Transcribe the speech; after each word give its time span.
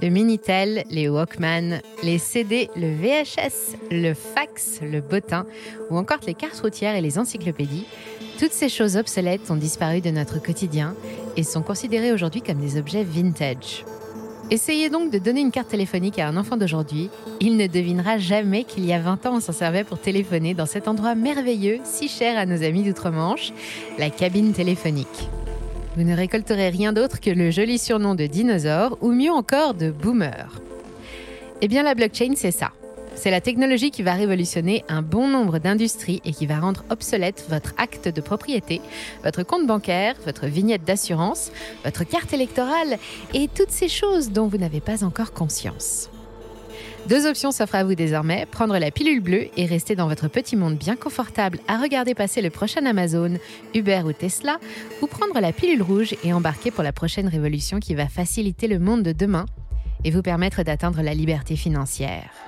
Le 0.00 0.10
Minitel, 0.10 0.84
les 0.90 1.08
Walkman, 1.08 1.80
les 2.04 2.18
CD, 2.18 2.70
le 2.76 2.94
VHS, 2.94 3.76
le 3.90 4.14
fax, 4.14 4.80
le 4.80 5.00
bottin 5.00 5.44
ou 5.90 5.98
encore 5.98 6.20
les 6.24 6.34
cartes 6.34 6.60
routières 6.60 6.94
et 6.94 7.00
les 7.00 7.18
encyclopédies, 7.18 7.86
toutes 8.38 8.52
ces 8.52 8.68
choses 8.68 8.96
obsolètes 8.96 9.50
ont 9.50 9.56
disparu 9.56 10.00
de 10.00 10.10
notre 10.10 10.40
quotidien 10.40 10.94
et 11.36 11.42
sont 11.42 11.62
considérées 11.62 12.12
aujourd'hui 12.12 12.42
comme 12.42 12.60
des 12.60 12.78
objets 12.78 13.02
vintage. 13.02 13.84
Essayez 14.50 14.88
donc 14.88 15.10
de 15.10 15.18
donner 15.18 15.40
une 15.40 15.50
carte 15.50 15.68
téléphonique 15.68 16.20
à 16.20 16.28
un 16.28 16.36
enfant 16.36 16.56
d'aujourd'hui, 16.56 17.10
il 17.40 17.56
ne 17.56 17.66
devinera 17.66 18.18
jamais 18.18 18.62
qu'il 18.64 18.86
y 18.86 18.92
a 18.92 19.00
20 19.00 19.26
ans 19.26 19.36
on 19.36 19.40
s'en 19.40 19.52
servait 19.52 19.84
pour 19.84 19.98
téléphoner 19.98 20.54
dans 20.54 20.64
cet 20.64 20.86
endroit 20.86 21.16
merveilleux, 21.16 21.80
si 21.82 22.08
cher 22.08 22.38
à 22.38 22.46
nos 22.46 22.62
amis 22.62 22.84
d'outre-Manche, 22.84 23.52
la 23.98 24.10
cabine 24.10 24.52
téléphonique. 24.52 25.28
Vous 25.98 26.04
ne 26.04 26.14
récolterez 26.14 26.68
rien 26.68 26.92
d'autre 26.92 27.18
que 27.18 27.28
le 27.28 27.50
joli 27.50 27.76
surnom 27.76 28.14
de 28.14 28.26
dinosaure 28.26 28.96
ou 29.00 29.10
mieux 29.10 29.32
encore 29.32 29.74
de 29.74 29.90
boomer. 29.90 30.60
Eh 31.60 31.66
bien 31.66 31.82
la 31.82 31.96
blockchain 31.96 32.34
c'est 32.36 32.52
ça. 32.52 32.70
C'est 33.16 33.32
la 33.32 33.40
technologie 33.40 33.90
qui 33.90 34.04
va 34.04 34.12
révolutionner 34.12 34.84
un 34.88 35.02
bon 35.02 35.26
nombre 35.26 35.58
d'industries 35.58 36.22
et 36.24 36.30
qui 36.30 36.46
va 36.46 36.60
rendre 36.60 36.84
obsolète 36.90 37.44
votre 37.48 37.74
acte 37.78 38.06
de 38.06 38.20
propriété, 38.20 38.80
votre 39.24 39.42
compte 39.42 39.66
bancaire, 39.66 40.14
votre 40.24 40.46
vignette 40.46 40.84
d'assurance, 40.84 41.50
votre 41.82 42.04
carte 42.04 42.32
électorale 42.32 42.98
et 43.34 43.48
toutes 43.48 43.72
ces 43.72 43.88
choses 43.88 44.30
dont 44.30 44.46
vous 44.46 44.58
n'avez 44.58 44.80
pas 44.80 45.02
encore 45.02 45.32
conscience. 45.32 46.10
Deux 47.08 47.26
options 47.26 47.52
s'offrent 47.52 47.76
à 47.76 47.84
vous 47.84 47.94
désormais, 47.94 48.44
prendre 48.44 48.76
la 48.76 48.90
pilule 48.90 49.22
bleue 49.22 49.48
et 49.56 49.64
rester 49.64 49.96
dans 49.96 50.08
votre 50.08 50.28
petit 50.28 50.56
monde 50.56 50.76
bien 50.76 50.94
confortable 50.94 51.58
à 51.66 51.78
regarder 51.78 52.14
passer 52.14 52.42
le 52.42 52.50
prochain 52.50 52.84
Amazon, 52.84 53.38
Uber 53.74 54.02
ou 54.04 54.12
Tesla, 54.12 54.58
ou 55.00 55.06
prendre 55.06 55.40
la 55.40 55.52
pilule 55.52 55.80
rouge 55.80 56.14
et 56.22 56.34
embarquer 56.34 56.70
pour 56.70 56.84
la 56.84 56.92
prochaine 56.92 57.26
révolution 57.26 57.80
qui 57.80 57.94
va 57.94 58.08
faciliter 58.08 58.68
le 58.68 58.78
monde 58.78 59.02
de 59.02 59.12
demain 59.12 59.46
et 60.04 60.10
vous 60.10 60.20
permettre 60.20 60.62
d'atteindre 60.64 61.00
la 61.00 61.14
liberté 61.14 61.56
financière. 61.56 62.47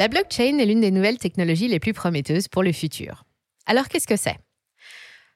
La 0.00 0.08
blockchain 0.08 0.56
est 0.56 0.64
l'une 0.64 0.80
des 0.80 0.92
nouvelles 0.92 1.18
technologies 1.18 1.68
les 1.68 1.78
plus 1.78 1.92
prometteuses 1.92 2.48
pour 2.48 2.62
le 2.62 2.72
futur. 2.72 3.24
Alors 3.66 3.86
qu'est-ce 3.86 4.06
que 4.06 4.16
c'est? 4.16 4.38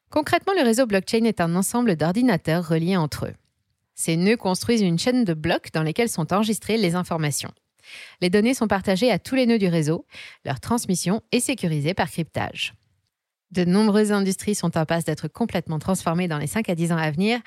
Concrètement, 0.08 0.54
le 0.56 0.62
réseau 0.62 0.86
blockchain 0.86 1.24
est 1.24 1.42
un 1.42 1.54
ensemble 1.54 1.96
d'ordinateurs 1.96 2.66
reliés 2.66 2.96
entre 2.96 3.26
eux. 3.26 3.34
Ces 3.94 4.16
nœuds 4.16 4.38
construisent 4.38 4.80
une 4.80 4.98
chaîne 4.98 5.24
de 5.24 5.34
blocs 5.34 5.70
dans 5.74 5.82
lesquels 5.82 6.08
sont 6.08 6.32
enregistrées 6.32 6.78
les 6.78 6.94
informations. 6.94 7.52
Les 8.22 8.30
données 8.30 8.54
sont 8.54 8.66
partagées 8.66 9.10
à 9.10 9.18
tous 9.18 9.34
les 9.34 9.44
nœuds 9.44 9.58
du 9.58 9.68
réseau, 9.68 10.06
leur 10.46 10.60
transmission 10.60 11.20
est 11.30 11.40
sécurisée 11.40 11.92
par 11.92 12.10
cryptage. 12.10 12.72
De 13.50 13.66
nombreuses 13.66 14.12
industries 14.12 14.54
sont 14.54 14.78
en 14.78 14.86
passe 14.86 15.04
d'être 15.04 15.28
complètement 15.28 15.78
transformées 15.78 16.26
dans 16.26 16.38
les 16.38 16.46
5 16.46 16.70
à 16.70 16.74
10 16.74 16.92
ans 16.92 16.96
à 16.96 17.10
venir, 17.10 17.38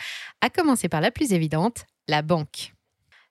à 0.41 0.51
commencer 0.51 0.87
par 0.87 1.01
la 1.01 1.09
plus 1.09 1.33
évidente, 1.33 1.87
la 2.07 2.21
banque. 2.21 2.75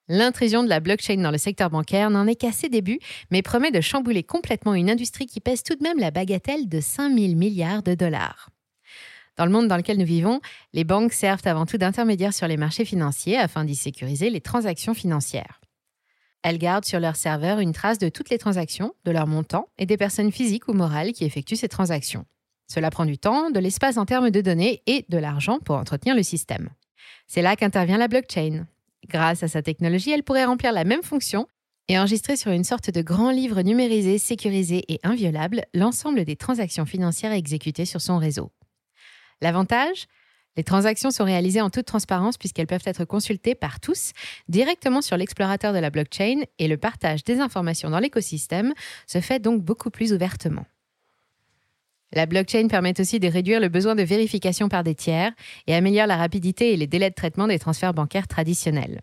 L'intrusion 0.08 0.62
de 0.62 0.68
la 0.68 0.80
blockchain 0.80 1.16
dans 1.16 1.32
le 1.32 1.38
secteur 1.38 1.68
bancaire 1.68 2.10
n'en 2.10 2.26
est 2.26 2.36
qu'à 2.36 2.52
ses 2.52 2.68
débuts, 2.68 3.00
mais 3.30 3.42
promet 3.42 3.72
de 3.72 3.80
chambouler 3.80 4.22
complètement 4.22 4.74
une 4.74 4.88
industrie 4.88 5.26
qui 5.26 5.40
pèse 5.40 5.64
tout 5.64 5.74
de 5.74 5.82
même 5.82 5.98
la 5.98 6.12
bagatelle 6.12 6.68
de 6.68 6.80
5 6.80 7.12
000 7.12 7.34
milliards 7.34 7.82
de 7.82 7.94
dollars. 7.94 8.50
Dans 9.36 9.44
le 9.44 9.52
monde 9.52 9.68
dans 9.68 9.76
lequel 9.76 9.98
nous 9.98 10.06
vivons, 10.06 10.40
les 10.72 10.84
banques 10.84 11.12
servent 11.12 11.46
avant 11.46 11.66
tout 11.66 11.76
d'intermédiaires 11.76 12.32
sur 12.32 12.46
les 12.46 12.56
marchés 12.56 12.84
financiers 12.84 13.36
afin 13.36 13.64
d'y 13.64 13.74
sécuriser 13.74 14.30
les 14.30 14.40
transactions 14.40 14.94
financières. 14.94 15.60
Elles 16.42 16.58
gardent 16.58 16.84
sur 16.84 17.00
leur 17.00 17.16
serveur 17.16 17.58
une 17.58 17.72
trace 17.72 17.98
de 17.98 18.08
toutes 18.08 18.30
les 18.30 18.38
transactions, 18.38 18.94
de 19.04 19.10
leur 19.10 19.26
montant 19.26 19.68
et 19.78 19.86
des 19.86 19.96
personnes 19.96 20.30
physiques 20.30 20.68
ou 20.68 20.72
morales 20.72 21.12
qui 21.12 21.24
effectuent 21.24 21.56
ces 21.56 21.69
transactions. 21.69 22.25
Cela 22.69 22.91
prend 22.91 23.04
du 23.04 23.19
temps, 23.19 23.50
de 23.50 23.58
l'espace 23.58 23.97
en 23.97 24.06
termes 24.06 24.31
de 24.31 24.41
données 24.41 24.82
et 24.86 25.04
de 25.08 25.19
l'argent 25.19 25.58
pour 25.58 25.76
entretenir 25.76 26.14
le 26.14 26.22
système. 26.22 26.70
C'est 27.26 27.42
là 27.42 27.56
qu'intervient 27.56 27.98
la 27.98 28.08
blockchain. 28.08 28.66
Grâce 29.09 29.43
à 29.43 29.49
sa 29.49 29.62
technologie, 29.62 30.11
elle 30.11 30.22
pourrait 30.25 30.44
remplir 30.44 30.72
la 30.72 30.84
même 30.84 31.03
fonction 31.03 31.47
et 31.89 31.99
enregistrer 31.99 32.37
sur 32.37 32.50
une 32.50 32.65
sorte 32.65 32.91
de 32.91 33.03
grand 33.03 33.31
livre 33.31 33.62
numérisé, 33.62 34.19
sécurisé 34.19 34.84
et 34.89 34.99
inviolable 35.05 35.62
l'ensemble 35.75 36.25
des 36.25 36.37
transactions 36.37 36.87
financières 36.87 37.33
exécutées 37.33 37.84
sur 37.84 38.00
son 38.00 38.19
réseau. 38.19 38.50
L'avantage? 39.41 40.06
Les 40.56 40.65
transactions 40.65 41.11
sont 41.11 41.25
réalisées 41.25 41.61
en 41.61 41.69
toute 41.69 41.84
transparence 41.84 42.39
puisqu'elles 42.39 42.67
peuvent 42.67 42.81
être 42.87 43.05
consultées 43.05 43.55
par 43.55 43.78
tous 43.78 44.12
directement 44.49 45.03
sur 45.03 45.19
l'explorateur 45.19 45.75
de 45.75 45.78
la 45.78 45.91
blockchain 45.91 46.41
et 46.59 46.67
le 46.67 46.78
partage 46.78 47.25
des 47.25 47.41
informations 47.41 47.91
dans 47.91 47.99
l'écosystème 47.99 48.73
se 49.06 49.21
fait 49.21 49.38
donc 49.38 49.62
beaucoup 49.62 49.91
plus 49.91 50.15
ouvertement. 50.15 50.65
La 52.12 52.27
blockchain 52.27 52.69
permet 52.69 53.00
aussi 53.00 53.19
de 53.21 53.28
réduire 53.28 53.61
le 53.61 53.69
besoin 53.69 53.94
de 53.94 54.03
vérification 54.03 54.69
par 54.69 54.84
des 54.84 54.94
tiers 54.94 55.33
et 55.67 55.75
améliore 55.75 56.06
la 56.06 56.17
rapidité 56.17 56.72
et 56.72 56.77
les 56.77 56.87
délais 56.87 57.11
de 57.11 57.15
traitement 57.15 57.47
des 57.47 57.59
transferts 57.59 57.94
bancaires 57.94 58.28
traditionnels. 58.28 59.03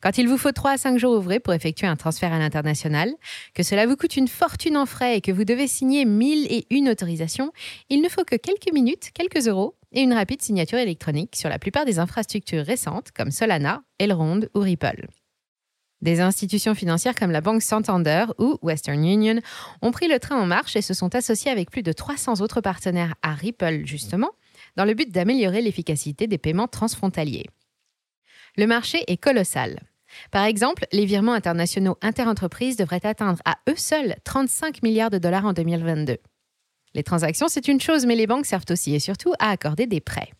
Quand 0.00 0.18
il 0.18 0.28
vous 0.28 0.38
faut 0.38 0.52
3 0.52 0.72
à 0.72 0.78
5 0.78 0.98
jours 0.98 1.16
ouvrés 1.16 1.40
pour 1.40 1.54
effectuer 1.54 1.86
un 1.86 1.96
transfert 1.96 2.32
à 2.32 2.38
l'international, 2.38 3.12
que 3.54 3.62
cela 3.62 3.86
vous 3.86 3.96
coûte 3.96 4.16
une 4.16 4.28
fortune 4.28 4.76
en 4.76 4.86
frais 4.86 5.16
et 5.16 5.20
que 5.20 5.32
vous 5.32 5.44
devez 5.44 5.66
signer 5.66 6.04
1000 6.04 6.46
et 6.52 6.66
une 6.70 6.88
autorisations, 6.88 7.52
il 7.88 8.00
ne 8.00 8.08
faut 8.08 8.24
que 8.24 8.36
quelques 8.36 8.72
minutes, 8.72 9.10
quelques 9.14 9.48
euros 9.48 9.76
et 9.92 10.00
une 10.00 10.12
rapide 10.12 10.42
signature 10.42 10.78
électronique 10.78 11.36
sur 11.36 11.48
la 11.48 11.58
plupart 11.58 11.84
des 11.84 11.98
infrastructures 11.98 12.64
récentes 12.64 13.10
comme 13.12 13.30
Solana, 13.30 13.82
Elrond 13.98 14.40
ou 14.54 14.60
Ripple. 14.60 15.06
Des 16.02 16.20
institutions 16.20 16.74
financières 16.74 17.14
comme 17.14 17.30
la 17.30 17.42
Banque 17.42 17.62
Santander 17.62 18.24
ou 18.38 18.58
Western 18.62 19.04
Union 19.04 19.40
ont 19.82 19.90
pris 19.90 20.08
le 20.08 20.18
train 20.18 20.40
en 20.40 20.46
marche 20.46 20.76
et 20.76 20.82
se 20.82 20.94
sont 20.94 21.14
associées 21.14 21.50
avec 21.50 21.70
plus 21.70 21.82
de 21.82 21.92
300 21.92 22.40
autres 22.40 22.62
partenaires 22.62 23.14
à 23.22 23.34
Ripple, 23.34 23.82
justement, 23.84 24.30
dans 24.76 24.86
le 24.86 24.94
but 24.94 25.10
d'améliorer 25.10 25.60
l'efficacité 25.60 26.26
des 26.26 26.38
paiements 26.38 26.68
transfrontaliers. 26.68 27.46
Le 28.56 28.66
marché 28.66 29.04
est 29.08 29.18
colossal. 29.18 29.80
Par 30.30 30.44
exemple, 30.44 30.86
les 30.92 31.04
virements 31.04 31.34
internationaux 31.34 31.98
interentreprises 32.02 32.76
devraient 32.76 33.04
atteindre 33.04 33.40
à 33.44 33.58
eux 33.68 33.76
seuls 33.76 34.16
35 34.24 34.82
milliards 34.82 35.10
de 35.10 35.18
dollars 35.18 35.44
en 35.44 35.52
2022. 35.52 36.16
Les 36.94 37.02
transactions, 37.02 37.46
c'est 37.48 37.68
une 37.68 37.80
chose, 37.80 38.06
mais 38.06 38.16
les 38.16 38.26
banques 38.26 38.46
servent 38.46 38.64
aussi 38.70 38.94
et 38.94 39.00
surtout 39.00 39.34
à 39.38 39.50
accorder 39.50 39.86
des 39.86 40.00
prêts. 40.00 40.32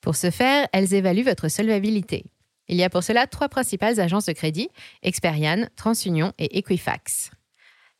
Pour 0.00 0.14
ce 0.14 0.30
faire, 0.30 0.68
elles 0.72 0.94
évaluent 0.94 1.24
votre 1.24 1.48
solvabilité. 1.48 2.26
Il 2.68 2.76
y 2.76 2.82
a 2.82 2.90
pour 2.90 3.02
cela 3.02 3.26
trois 3.26 3.48
principales 3.48 4.00
agences 4.00 4.26
de 4.26 4.32
crédit, 4.32 4.68
Experian, 5.02 5.66
TransUnion 5.76 6.32
et 6.38 6.58
Equifax. 6.58 7.30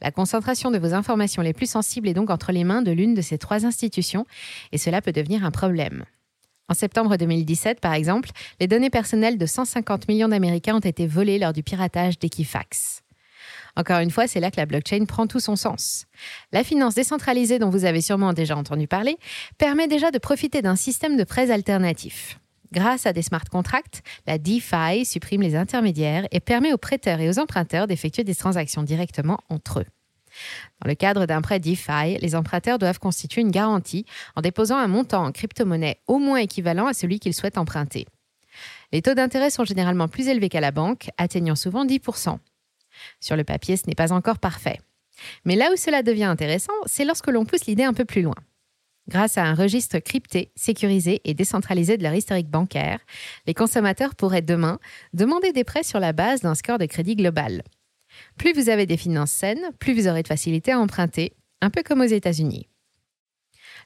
La 0.00 0.10
concentration 0.10 0.70
de 0.70 0.78
vos 0.78 0.94
informations 0.94 1.42
les 1.42 1.52
plus 1.52 1.70
sensibles 1.70 2.08
est 2.08 2.14
donc 2.14 2.30
entre 2.30 2.52
les 2.52 2.64
mains 2.64 2.82
de 2.82 2.92
l'une 2.92 3.14
de 3.14 3.22
ces 3.22 3.38
trois 3.38 3.64
institutions 3.64 4.26
et 4.72 4.78
cela 4.78 5.00
peut 5.00 5.12
devenir 5.12 5.44
un 5.44 5.50
problème. 5.50 6.04
En 6.68 6.74
septembre 6.74 7.16
2017, 7.16 7.80
par 7.80 7.92
exemple, 7.92 8.30
les 8.58 8.66
données 8.66 8.90
personnelles 8.90 9.38
de 9.38 9.46
150 9.46 10.08
millions 10.08 10.28
d'Américains 10.28 10.76
ont 10.76 10.80
été 10.80 11.06
volées 11.06 11.38
lors 11.38 11.52
du 11.52 11.62
piratage 11.62 12.18
d'Equifax. 12.18 13.02
Encore 13.76 13.98
une 13.98 14.10
fois, 14.10 14.26
c'est 14.26 14.40
là 14.40 14.50
que 14.50 14.56
la 14.56 14.66
blockchain 14.66 15.04
prend 15.04 15.26
tout 15.26 15.40
son 15.40 15.56
sens. 15.56 16.06
La 16.52 16.64
finance 16.64 16.94
décentralisée 16.94 17.58
dont 17.58 17.70
vous 17.70 17.84
avez 17.84 18.00
sûrement 18.00 18.32
déjà 18.32 18.56
entendu 18.56 18.86
parler 18.86 19.18
permet 19.58 19.88
déjà 19.88 20.10
de 20.10 20.18
profiter 20.18 20.62
d'un 20.62 20.76
système 20.76 21.16
de 21.16 21.24
prêts 21.24 21.50
alternatif. 21.50 22.38
Grâce 22.74 23.06
à 23.06 23.12
des 23.12 23.22
smart 23.22 23.44
contracts, 23.44 24.02
la 24.26 24.36
DeFi 24.36 25.04
supprime 25.04 25.42
les 25.42 25.54
intermédiaires 25.54 26.26
et 26.32 26.40
permet 26.40 26.72
aux 26.72 26.78
prêteurs 26.78 27.20
et 27.20 27.28
aux 27.28 27.38
emprunteurs 27.38 27.86
d'effectuer 27.86 28.24
des 28.24 28.34
transactions 28.34 28.82
directement 28.82 29.38
entre 29.48 29.80
eux. 29.80 29.86
Dans 30.82 30.88
le 30.88 30.96
cadre 30.96 31.26
d'un 31.26 31.40
prêt 31.40 31.60
DeFi, 31.60 32.18
les 32.20 32.34
emprunteurs 32.34 32.80
doivent 32.80 32.98
constituer 32.98 33.42
une 33.42 33.52
garantie 33.52 34.04
en 34.34 34.40
déposant 34.40 34.76
un 34.76 34.88
montant 34.88 35.24
en 35.24 35.30
crypto-monnaie 35.30 36.00
au 36.08 36.18
moins 36.18 36.38
équivalent 36.38 36.88
à 36.88 36.94
celui 36.94 37.20
qu'ils 37.20 37.34
souhaitent 37.34 37.58
emprunter. 37.58 38.06
Les 38.92 39.02
taux 39.02 39.14
d'intérêt 39.14 39.50
sont 39.50 39.64
généralement 39.64 40.08
plus 40.08 40.26
élevés 40.26 40.48
qu'à 40.48 40.60
la 40.60 40.72
banque, 40.72 41.10
atteignant 41.16 41.54
souvent 41.54 41.86
10%. 41.86 42.38
Sur 43.20 43.36
le 43.36 43.44
papier, 43.44 43.76
ce 43.76 43.86
n'est 43.86 43.94
pas 43.94 44.12
encore 44.12 44.40
parfait. 44.40 44.80
Mais 45.44 45.54
là 45.54 45.70
où 45.72 45.76
cela 45.76 46.02
devient 46.02 46.24
intéressant, 46.24 46.72
c'est 46.86 47.04
lorsque 47.04 47.28
l'on 47.28 47.44
pousse 47.44 47.66
l'idée 47.66 47.84
un 47.84 47.94
peu 47.94 48.04
plus 48.04 48.22
loin. 48.22 48.34
Grâce 49.08 49.36
à 49.36 49.44
un 49.44 49.54
registre 49.54 49.98
crypté, 49.98 50.50
sécurisé 50.56 51.20
et 51.24 51.34
décentralisé 51.34 51.98
de 51.98 52.02
leur 52.02 52.14
historique 52.14 52.48
bancaire, 52.48 53.00
les 53.46 53.52
consommateurs 53.52 54.14
pourraient 54.14 54.42
demain 54.42 54.78
demander 55.12 55.52
des 55.52 55.64
prêts 55.64 55.82
sur 55.82 56.00
la 56.00 56.12
base 56.12 56.40
d'un 56.40 56.54
score 56.54 56.78
de 56.78 56.86
crédit 56.86 57.16
global. 57.16 57.62
Plus 58.38 58.52
vous 58.52 58.70
avez 58.70 58.86
des 58.86 58.96
finances 58.96 59.32
saines, 59.32 59.70
plus 59.78 59.92
vous 59.92 60.08
aurez 60.08 60.22
de 60.22 60.28
facilité 60.28 60.72
à 60.72 60.78
emprunter, 60.78 61.34
un 61.60 61.70
peu 61.70 61.82
comme 61.82 62.00
aux 62.00 62.04
États-Unis. 62.04 62.68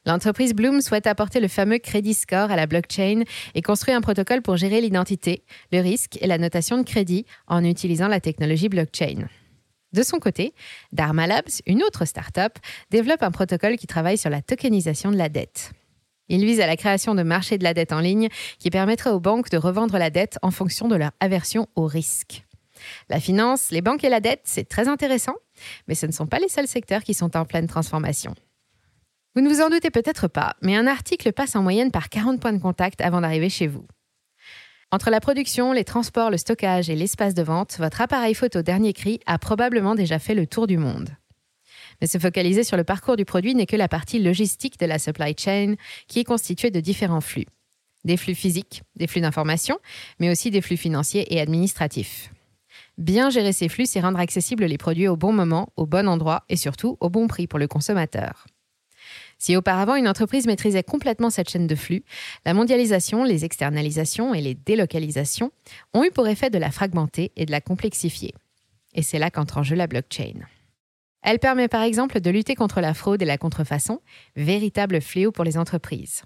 L'entreprise 0.06 0.54
Bloom 0.54 0.80
souhaite 0.80 1.06
apporter 1.06 1.40
le 1.40 1.48
fameux 1.48 1.78
crédit 1.78 2.14
score 2.14 2.50
à 2.50 2.56
la 2.56 2.66
blockchain 2.66 3.24
et 3.54 3.62
construit 3.62 3.94
un 3.94 4.00
protocole 4.00 4.42
pour 4.42 4.56
gérer 4.56 4.80
l'identité, 4.80 5.42
le 5.72 5.80
risque 5.80 6.18
et 6.20 6.26
la 6.26 6.38
notation 6.38 6.78
de 6.78 6.84
crédit 6.84 7.26
en 7.48 7.64
utilisant 7.64 8.08
la 8.08 8.20
technologie 8.20 8.68
blockchain. 8.68 9.26
De 9.92 10.02
son 10.02 10.18
côté, 10.18 10.54
Dharma 10.92 11.26
Labs, 11.26 11.62
une 11.66 11.82
autre 11.82 12.04
start-up, 12.04 12.58
développe 12.90 13.22
un 13.22 13.30
protocole 13.30 13.76
qui 13.76 13.86
travaille 13.86 14.18
sur 14.18 14.30
la 14.30 14.42
tokenisation 14.42 15.10
de 15.10 15.16
la 15.16 15.28
dette. 15.28 15.72
Il 16.28 16.44
vise 16.44 16.60
à 16.60 16.66
la 16.66 16.76
création 16.76 17.14
de 17.14 17.22
marchés 17.22 17.56
de 17.56 17.64
la 17.64 17.72
dette 17.72 17.92
en 17.92 18.00
ligne 18.00 18.28
qui 18.58 18.70
permettra 18.70 19.14
aux 19.14 19.20
banques 19.20 19.50
de 19.50 19.56
revendre 19.56 19.96
la 19.96 20.10
dette 20.10 20.38
en 20.42 20.50
fonction 20.50 20.88
de 20.88 20.96
leur 20.96 21.12
aversion 21.20 21.66
au 21.74 21.86
risque. 21.86 22.44
La 23.08 23.18
finance, 23.18 23.70
les 23.70 23.80
banques 23.80 24.04
et 24.04 24.08
la 24.08 24.20
dette, 24.20 24.42
c'est 24.44 24.68
très 24.68 24.88
intéressant, 24.88 25.34
mais 25.88 25.94
ce 25.94 26.06
ne 26.06 26.12
sont 26.12 26.26
pas 26.26 26.38
les 26.38 26.48
seuls 26.48 26.68
secteurs 26.68 27.02
qui 27.02 27.14
sont 27.14 27.36
en 27.36 27.44
pleine 27.44 27.66
transformation. 27.66 28.34
Vous 29.34 29.42
ne 29.42 29.48
vous 29.48 29.60
en 29.60 29.70
doutez 29.70 29.90
peut-être 29.90 30.28
pas, 30.28 30.54
mais 30.62 30.76
un 30.76 30.86
article 30.86 31.32
passe 31.32 31.56
en 31.56 31.62
moyenne 31.62 31.90
par 31.90 32.08
40 32.08 32.40
points 32.40 32.52
de 32.52 32.60
contact 32.60 33.00
avant 33.00 33.20
d'arriver 33.20 33.48
chez 33.48 33.66
vous. 33.66 33.86
Entre 34.90 35.10
la 35.10 35.20
production, 35.20 35.72
les 35.72 35.84
transports, 35.84 36.30
le 36.30 36.38
stockage 36.38 36.88
et 36.88 36.96
l'espace 36.96 37.34
de 37.34 37.42
vente, 37.42 37.76
votre 37.78 38.00
appareil 38.00 38.32
photo 38.32 38.62
dernier 38.62 38.94
cri 38.94 39.20
a 39.26 39.38
probablement 39.38 39.94
déjà 39.94 40.18
fait 40.18 40.34
le 40.34 40.46
tour 40.46 40.66
du 40.66 40.78
monde. 40.78 41.10
Mais 42.00 42.06
se 42.06 42.16
focaliser 42.16 42.64
sur 42.64 42.78
le 42.78 42.84
parcours 42.84 43.16
du 43.16 43.26
produit 43.26 43.54
n'est 43.54 43.66
que 43.66 43.76
la 43.76 43.88
partie 43.88 44.18
logistique 44.18 44.80
de 44.80 44.86
la 44.86 44.98
supply 44.98 45.34
chain, 45.36 45.74
qui 46.06 46.20
est 46.20 46.24
constituée 46.24 46.70
de 46.70 46.80
différents 46.80 47.20
flux. 47.20 47.44
Des 48.04 48.16
flux 48.16 48.34
physiques, 48.34 48.82
des 48.96 49.06
flux 49.06 49.20
d'information, 49.20 49.78
mais 50.20 50.30
aussi 50.30 50.50
des 50.50 50.62
flux 50.62 50.78
financiers 50.78 51.34
et 51.34 51.40
administratifs. 51.40 52.32
Bien 52.96 53.28
gérer 53.28 53.52
ces 53.52 53.68
flux, 53.68 53.84
c'est 53.84 54.00
rendre 54.00 54.18
accessibles 54.18 54.64
les 54.64 54.78
produits 54.78 55.08
au 55.08 55.16
bon 55.16 55.34
moment, 55.34 55.68
au 55.76 55.84
bon 55.84 56.08
endroit 56.08 56.44
et 56.48 56.56
surtout 56.56 56.96
au 57.00 57.10
bon 57.10 57.26
prix 57.26 57.46
pour 57.46 57.58
le 57.58 57.68
consommateur. 57.68 58.46
Si 59.38 59.56
auparavant 59.56 59.94
une 59.94 60.08
entreprise 60.08 60.46
maîtrisait 60.46 60.82
complètement 60.82 61.30
cette 61.30 61.48
chaîne 61.48 61.68
de 61.68 61.74
flux, 61.76 62.02
la 62.44 62.54
mondialisation, 62.54 63.22
les 63.22 63.44
externalisations 63.44 64.34
et 64.34 64.40
les 64.40 64.54
délocalisations 64.54 65.52
ont 65.94 66.04
eu 66.04 66.10
pour 66.10 66.26
effet 66.26 66.50
de 66.50 66.58
la 66.58 66.72
fragmenter 66.72 67.32
et 67.36 67.46
de 67.46 67.52
la 67.52 67.60
complexifier. 67.60 68.34
Et 68.94 69.02
c'est 69.02 69.20
là 69.20 69.30
qu'entre 69.30 69.58
en 69.58 69.62
jeu 69.62 69.76
la 69.76 69.86
blockchain. 69.86 70.40
Elle 71.22 71.38
permet 71.38 71.68
par 71.68 71.82
exemple 71.82 72.20
de 72.20 72.30
lutter 72.30 72.54
contre 72.54 72.80
la 72.80 72.94
fraude 72.94 73.22
et 73.22 73.26
la 73.26 73.38
contrefaçon, 73.38 74.00
véritable 74.34 75.00
fléau 75.00 75.30
pour 75.30 75.44
les 75.44 75.56
entreprises. 75.56 76.22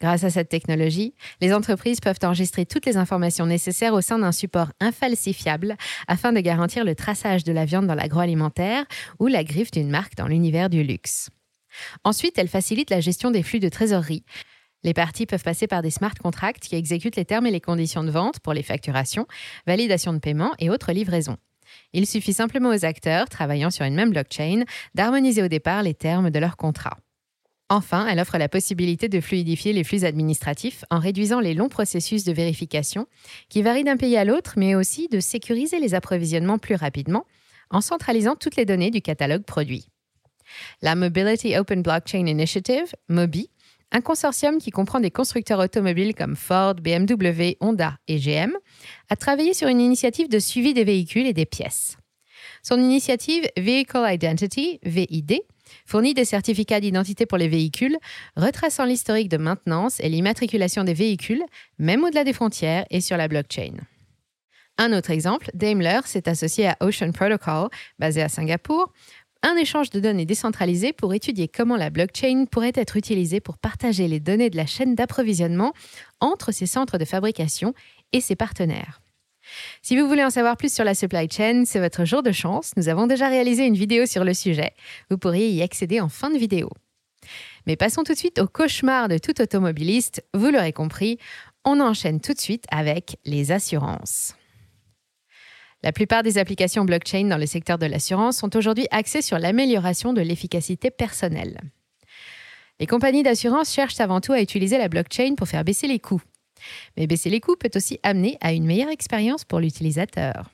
Grâce 0.00 0.24
à 0.24 0.30
cette 0.30 0.48
technologie, 0.48 1.14
les 1.40 1.54
entreprises 1.54 2.00
peuvent 2.00 2.18
enregistrer 2.22 2.66
toutes 2.66 2.84
les 2.84 2.96
informations 2.96 3.46
nécessaires 3.46 3.94
au 3.94 4.00
sein 4.00 4.18
d'un 4.18 4.32
support 4.32 4.70
infalsifiable 4.80 5.76
afin 6.08 6.32
de 6.32 6.40
garantir 6.40 6.84
le 6.84 6.94
traçage 6.94 7.44
de 7.44 7.52
la 7.52 7.64
viande 7.64 7.86
dans 7.86 7.94
l'agroalimentaire 7.94 8.84
ou 9.18 9.28
la 9.28 9.44
griffe 9.44 9.70
d'une 9.70 9.90
marque 9.90 10.16
dans 10.16 10.26
l'univers 10.26 10.68
du 10.68 10.82
luxe. 10.82 11.30
Ensuite, 12.04 12.38
elle 12.38 12.48
facilite 12.48 12.90
la 12.90 13.00
gestion 13.00 13.30
des 13.30 13.42
flux 13.42 13.60
de 13.60 13.68
trésorerie. 13.68 14.24
Les 14.82 14.94
parties 14.94 15.26
peuvent 15.26 15.42
passer 15.42 15.66
par 15.66 15.82
des 15.82 15.90
smart 15.90 16.14
contracts 16.14 16.62
qui 16.62 16.76
exécutent 16.76 17.16
les 17.16 17.24
termes 17.24 17.46
et 17.46 17.50
les 17.50 17.60
conditions 17.60 18.04
de 18.04 18.10
vente 18.10 18.40
pour 18.40 18.52
les 18.52 18.62
facturations, 18.62 19.26
validation 19.66 20.12
de 20.12 20.18
paiement 20.18 20.52
et 20.58 20.68
autres 20.68 20.92
livraisons. 20.92 21.38
Il 21.92 22.06
suffit 22.06 22.34
simplement 22.34 22.70
aux 22.70 22.84
acteurs 22.84 23.28
travaillant 23.28 23.70
sur 23.70 23.86
une 23.86 23.94
même 23.94 24.10
blockchain 24.10 24.64
d'harmoniser 24.94 25.42
au 25.42 25.48
départ 25.48 25.82
les 25.82 25.94
termes 25.94 26.30
de 26.30 26.38
leur 26.38 26.56
contrat. 26.56 26.98
Enfin, 27.70 28.06
elle 28.06 28.20
offre 28.20 28.36
la 28.36 28.50
possibilité 28.50 29.08
de 29.08 29.20
fluidifier 29.20 29.72
les 29.72 29.84
flux 29.84 30.04
administratifs 30.04 30.84
en 30.90 30.98
réduisant 30.98 31.40
les 31.40 31.54
longs 31.54 31.70
processus 31.70 32.24
de 32.24 32.32
vérification 32.32 33.06
qui 33.48 33.62
varient 33.62 33.84
d'un 33.84 33.96
pays 33.96 34.18
à 34.18 34.24
l'autre, 34.26 34.54
mais 34.56 34.74
aussi 34.74 35.08
de 35.08 35.18
sécuriser 35.18 35.80
les 35.80 35.94
approvisionnements 35.94 36.58
plus 36.58 36.74
rapidement 36.74 37.24
en 37.70 37.80
centralisant 37.80 38.36
toutes 38.36 38.56
les 38.56 38.66
données 38.66 38.90
du 38.90 39.00
catalogue 39.00 39.44
produit. 39.44 39.88
La 40.82 40.94
Mobility 40.94 41.56
Open 41.56 41.82
Blockchain 41.82 42.26
Initiative, 42.26 42.94
MOBI, 43.08 43.50
un 43.92 44.00
consortium 44.00 44.58
qui 44.58 44.70
comprend 44.70 45.00
des 45.00 45.10
constructeurs 45.10 45.60
automobiles 45.60 46.14
comme 46.14 46.36
Ford, 46.36 46.74
BMW, 46.74 47.56
Honda 47.60 47.96
et 48.08 48.18
GM, 48.18 48.52
a 49.08 49.16
travaillé 49.16 49.54
sur 49.54 49.68
une 49.68 49.80
initiative 49.80 50.28
de 50.28 50.38
suivi 50.38 50.74
des 50.74 50.84
véhicules 50.84 51.26
et 51.26 51.32
des 51.32 51.46
pièces. 51.46 51.96
Son 52.62 52.78
initiative 52.78 53.44
Vehicle 53.56 54.04
Identity, 54.08 54.80
VID, 54.82 55.42
fournit 55.86 56.14
des 56.14 56.24
certificats 56.24 56.80
d'identité 56.80 57.26
pour 57.26 57.38
les 57.38 57.48
véhicules, 57.48 57.96
retraçant 58.36 58.84
l'historique 58.84 59.28
de 59.28 59.36
maintenance 59.36 60.00
et 60.00 60.08
l'immatriculation 60.08 60.84
des 60.84 60.94
véhicules, 60.94 61.42
même 61.78 62.04
au-delà 62.04 62.24
des 62.24 62.32
frontières 62.32 62.86
et 62.90 63.00
sur 63.00 63.16
la 63.16 63.28
blockchain. 63.28 63.74
Un 64.76 64.92
autre 64.92 65.12
exemple, 65.12 65.50
Daimler 65.54 66.00
s'est 66.04 66.28
associé 66.28 66.66
à 66.66 66.76
Ocean 66.80 67.12
Protocol, 67.12 67.68
basé 68.00 68.22
à 68.22 68.28
Singapour, 68.28 68.92
un 69.44 69.56
échange 69.56 69.90
de 69.90 70.00
données 70.00 70.24
décentralisé 70.24 70.92
pour 70.92 71.12
étudier 71.12 71.48
comment 71.48 71.76
la 71.76 71.90
blockchain 71.90 72.46
pourrait 72.50 72.72
être 72.74 72.96
utilisée 72.96 73.40
pour 73.40 73.58
partager 73.58 74.08
les 74.08 74.18
données 74.18 74.50
de 74.50 74.56
la 74.56 74.66
chaîne 74.66 74.94
d'approvisionnement 74.94 75.74
entre 76.20 76.50
ses 76.50 76.66
centres 76.66 76.96
de 76.96 77.04
fabrication 77.04 77.74
et 78.12 78.22
ses 78.22 78.36
partenaires. 78.36 79.02
Si 79.82 79.98
vous 79.98 80.08
voulez 80.08 80.24
en 80.24 80.30
savoir 80.30 80.56
plus 80.56 80.72
sur 80.72 80.84
la 80.84 80.94
supply 80.94 81.28
chain, 81.30 81.64
c'est 81.66 81.78
votre 81.78 82.06
jour 82.06 82.22
de 82.22 82.32
chance. 82.32 82.72
Nous 82.78 82.88
avons 82.88 83.06
déjà 83.06 83.28
réalisé 83.28 83.66
une 83.66 83.76
vidéo 83.76 84.06
sur 84.06 84.24
le 84.24 84.32
sujet. 84.32 84.72
Vous 85.10 85.18
pourriez 85.18 85.50
y 85.50 85.62
accéder 85.62 86.00
en 86.00 86.08
fin 86.08 86.30
de 86.30 86.38
vidéo. 86.38 86.70
Mais 87.66 87.76
passons 87.76 88.02
tout 88.02 88.14
de 88.14 88.18
suite 88.18 88.38
au 88.38 88.46
cauchemar 88.46 89.08
de 89.08 89.18
tout 89.18 89.40
automobiliste. 89.42 90.24
Vous 90.32 90.50
l'aurez 90.50 90.72
compris, 90.72 91.18
on 91.66 91.80
enchaîne 91.80 92.20
tout 92.20 92.32
de 92.32 92.40
suite 92.40 92.64
avec 92.70 93.18
les 93.26 93.52
assurances. 93.52 94.34
La 95.84 95.92
plupart 95.92 96.22
des 96.22 96.38
applications 96.38 96.86
blockchain 96.86 97.26
dans 97.26 97.36
le 97.36 97.44
secteur 97.44 97.76
de 97.76 97.84
l'assurance 97.84 98.38
sont 98.38 98.56
aujourd'hui 98.56 98.86
axées 98.90 99.20
sur 99.20 99.38
l'amélioration 99.38 100.14
de 100.14 100.22
l'efficacité 100.22 100.90
personnelle. 100.90 101.60
Les 102.80 102.86
compagnies 102.86 103.22
d'assurance 103.22 103.70
cherchent 103.70 104.00
avant 104.00 104.22
tout 104.22 104.32
à 104.32 104.40
utiliser 104.40 104.78
la 104.78 104.88
blockchain 104.88 105.34
pour 105.36 105.46
faire 105.46 105.62
baisser 105.62 105.86
les 105.86 105.98
coûts. 105.98 106.22
Mais 106.96 107.06
baisser 107.06 107.28
les 107.28 107.40
coûts 107.40 107.56
peut 107.56 107.70
aussi 107.74 108.00
amener 108.02 108.38
à 108.40 108.54
une 108.54 108.64
meilleure 108.64 108.88
expérience 108.88 109.44
pour 109.44 109.60
l'utilisateur. 109.60 110.50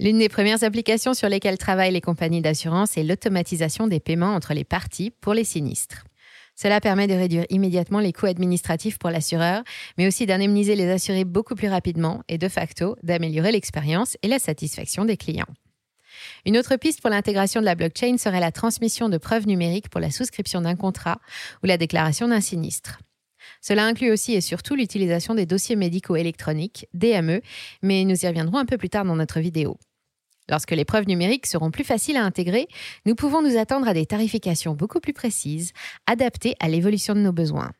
L'une 0.00 0.18
des 0.18 0.28
premières 0.28 0.64
applications 0.64 1.14
sur 1.14 1.28
lesquelles 1.28 1.56
travaillent 1.56 1.92
les 1.92 2.00
compagnies 2.00 2.42
d'assurance 2.42 2.96
est 2.96 3.04
l'automatisation 3.04 3.86
des 3.86 4.00
paiements 4.00 4.34
entre 4.34 4.54
les 4.54 4.64
parties 4.64 5.12
pour 5.20 5.34
les 5.34 5.44
sinistres. 5.44 6.02
Cela 6.60 6.80
permet 6.80 7.06
de 7.06 7.14
réduire 7.14 7.44
immédiatement 7.50 8.00
les 8.00 8.12
coûts 8.12 8.26
administratifs 8.26 8.98
pour 8.98 9.10
l'assureur, 9.10 9.62
mais 9.96 10.08
aussi 10.08 10.26
d'indemniser 10.26 10.74
les 10.74 10.90
assurés 10.90 11.24
beaucoup 11.24 11.54
plus 11.54 11.68
rapidement 11.68 12.24
et 12.26 12.36
de 12.36 12.48
facto 12.48 12.96
d'améliorer 13.04 13.52
l'expérience 13.52 14.16
et 14.22 14.28
la 14.28 14.40
satisfaction 14.40 15.04
des 15.04 15.16
clients. 15.16 15.46
Une 16.44 16.58
autre 16.58 16.74
piste 16.74 17.00
pour 17.00 17.10
l'intégration 17.10 17.60
de 17.60 17.64
la 17.64 17.76
blockchain 17.76 18.16
serait 18.18 18.40
la 18.40 18.50
transmission 18.50 19.08
de 19.08 19.18
preuves 19.18 19.46
numériques 19.46 19.88
pour 19.88 20.00
la 20.00 20.10
souscription 20.10 20.60
d'un 20.60 20.74
contrat 20.74 21.20
ou 21.62 21.66
la 21.66 21.76
déclaration 21.76 22.26
d'un 22.26 22.40
sinistre. 22.40 22.98
Cela 23.60 23.84
inclut 23.84 24.10
aussi 24.10 24.34
et 24.34 24.40
surtout 24.40 24.74
l'utilisation 24.74 25.36
des 25.36 25.46
dossiers 25.46 25.76
médicaux 25.76 26.16
électroniques, 26.16 26.88
DME, 26.92 27.40
mais 27.82 28.04
nous 28.04 28.24
y 28.24 28.26
reviendrons 28.26 28.58
un 28.58 28.66
peu 28.66 28.78
plus 28.78 28.90
tard 28.90 29.04
dans 29.04 29.16
notre 29.16 29.38
vidéo. 29.38 29.78
Lorsque 30.48 30.70
les 30.70 30.84
preuves 30.84 31.06
numériques 31.06 31.46
seront 31.46 31.70
plus 31.70 31.84
faciles 31.84 32.16
à 32.16 32.24
intégrer, 32.24 32.68
nous 33.06 33.14
pouvons 33.14 33.42
nous 33.42 33.58
attendre 33.58 33.88
à 33.88 33.94
des 33.94 34.06
tarifications 34.06 34.74
beaucoup 34.74 35.00
plus 35.00 35.12
précises, 35.12 35.72
adaptées 36.06 36.54
à 36.60 36.68
l'évolution 36.68 37.14
de 37.14 37.20
nos 37.20 37.32
besoins. 37.32 37.72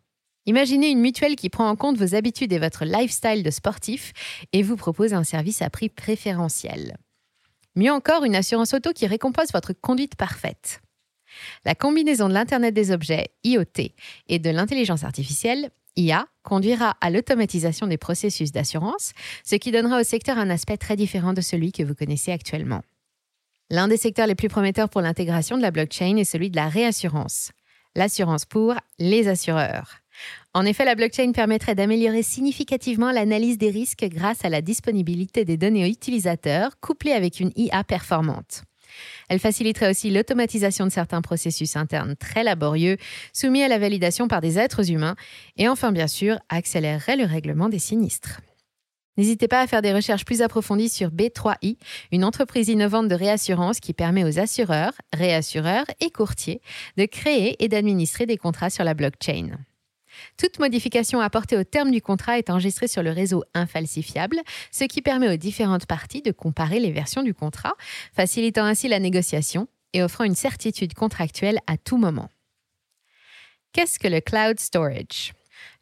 Imaginez 0.47 0.89
une 0.89 1.01
mutuelle 1.01 1.37
qui 1.37 1.51
prend 1.51 1.69
en 1.69 1.77
compte 1.77 1.99
vos 1.99 2.15
habitudes 2.15 2.53
et 2.53 2.59
votre 2.59 2.85
lifestyle 2.85 3.43
de 3.43 3.51
sportif 3.51 4.13
et 4.53 4.63
vous 4.63 4.77
propose 4.77 5.13
un 5.13 5.25
service 5.25 5.61
à 5.61 5.69
prix 5.69 5.89
préférentiel. 5.89 6.97
Mieux 7.77 7.93
encore, 7.93 8.25
une 8.25 8.35
assurance 8.35 8.75
auto 8.75 8.93
qui 8.93 9.07
récompense 9.07 9.53
votre 9.53 9.73
conduite 9.73 10.17
parfaite. 10.17 10.81
La 11.65 11.75
combinaison 11.75 12.29
de 12.29 12.35
l'Internet 12.35 12.75
des 12.75 12.93
objets, 12.93 13.29
IoT, 13.45 13.93
et 14.29 14.39
de 14.39 14.51
l'intelligence 14.51 15.05
artificielle 15.05 15.71
IA 15.97 16.27
conduira 16.43 16.97
à 17.01 17.11
l'automatisation 17.11 17.87
des 17.87 17.99
processus 17.99 18.53
d'assurance, 18.53 19.13
ce 19.45 19.57
qui 19.57 19.73
donnera 19.73 20.01
au 20.01 20.05
secteur 20.05 20.39
un 20.39 20.51
aspect 20.51 20.77
très 20.77 20.97
différent 20.97 21.33
de 21.33 21.41
celui 21.41 21.73
que 21.73 21.83
vous 21.83 21.95
connaissez 21.95 22.33
actuellement. 22.33 22.83
L'un 23.71 23.89
des 23.89 23.97
secteurs 23.97 24.27
les 24.27 24.35
plus 24.35 24.49
prometteurs 24.49 24.89
pour 24.89 25.03
l'intégration 25.03 25.57
de 25.57 25.63
la 25.63 25.71
blockchain 25.71 26.17
est 26.17 26.25
celui 26.25 26.51
de 26.51 26.57
la 26.57 26.69
réassurance. 26.69 27.53
L'assurance 27.97 28.45
pour 28.45 28.75
les 28.99 29.29
assureurs. 29.29 29.97
En 30.55 30.65
effet, 30.65 30.85
la 30.85 30.95
blockchain 30.95 31.33
permettrait 31.33 31.75
d'améliorer 31.75 32.23
significativement 32.23 33.13
l'analyse 33.13 33.59
des 33.59 33.71
risques 33.71 34.07
grâce 34.09 34.45
à 34.45 34.49
la 34.49 34.63
disponibilité 34.63 35.45
des 35.45 35.57
données 35.57 35.89
utilisateurs 35.89 36.81
couplées 36.81 37.13
avec 37.13 37.41
une 37.41 37.53
IA 37.57 37.85
performante. 37.85 38.63
Elle 39.29 39.39
faciliterait 39.39 39.91
aussi 39.91 40.11
l'automatisation 40.11 40.87
de 40.87 40.93
certains 40.93 41.23
processus 41.23 41.77
internes 41.77 42.17
très 42.17 42.45
laborieux, 42.45 42.97
soumis 43.33 43.63
à 43.63 43.69
la 43.69 43.79
validation 43.79 44.29
par 44.29 44.41
des 44.41 44.59
êtres 44.59 44.91
humains, 44.91 45.17
et 45.57 45.69
enfin, 45.69 45.93
bien 45.93 46.09
sûr, 46.09 46.39
accélérerait 46.49 47.17
le 47.17 47.25
règlement 47.25 47.69
des 47.69 47.79
sinistres. 47.79 48.41
N'hésitez 49.19 49.49
pas 49.49 49.61
à 49.61 49.67
faire 49.67 49.83
des 49.83 49.93
recherches 49.93 50.25
plus 50.25 50.43
approfondies 50.43 50.89
sur 50.89 51.11
B3i, 51.11 51.77
une 52.13 52.25
entreprise 52.25 52.69
innovante 52.69 53.09
de 53.09 53.17
réassurance 53.17 53.81
qui 53.81 53.93
permet 53.93 54.23
aux 54.23 54.39
assureurs, 54.39 54.93
réassureurs 55.13 55.87
et 56.01 56.11
courtiers 56.11 56.61
de 56.97 57.05
créer 57.05 57.63
et 57.63 57.67
d'administrer 57.67 58.27
des 58.27 58.37
contrats 58.37 58.71
sur 58.71 58.85
la 58.85 58.95
blockchain. 58.95 59.59
Toute 60.37 60.59
modification 60.59 61.21
apportée 61.21 61.57
au 61.57 61.65
terme 61.65 61.91
du 61.91 62.01
contrat 62.01 62.39
est 62.39 62.51
enregistrée 62.51 62.89
sur 62.89 63.03
le 63.03 63.11
réseau 63.11 63.45
infalsifiable, 63.55 64.41
ce 64.71 64.85
qui 64.85 65.03
permet 65.03 65.33
aux 65.33 65.37
différentes 65.37 65.87
parties 65.87 66.23
de 66.23 66.33
comparer 66.33 66.81
les 66.81 66.93
versions 66.93 67.23
du 67.23 67.35
contrat, 67.35 67.75
facilitant 68.15 68.65
ainsi 68.65 68.89
la 68.89 68.99
négociation 68.99 69.69
et 69.93 70.03
offrant 70.03 70.25
une 70.25 70.35
certitude 70.35 70.95
contractuelle 70.95 71.59
à 71.67 71.77
tout 71.77 71.97
moment. 71.97 72.29
Qu'est-ce 73.73 73.99
que 73.99 74.09
le 74.09 74.21
cloud 74.21 74.59
storage? 74.61 75.33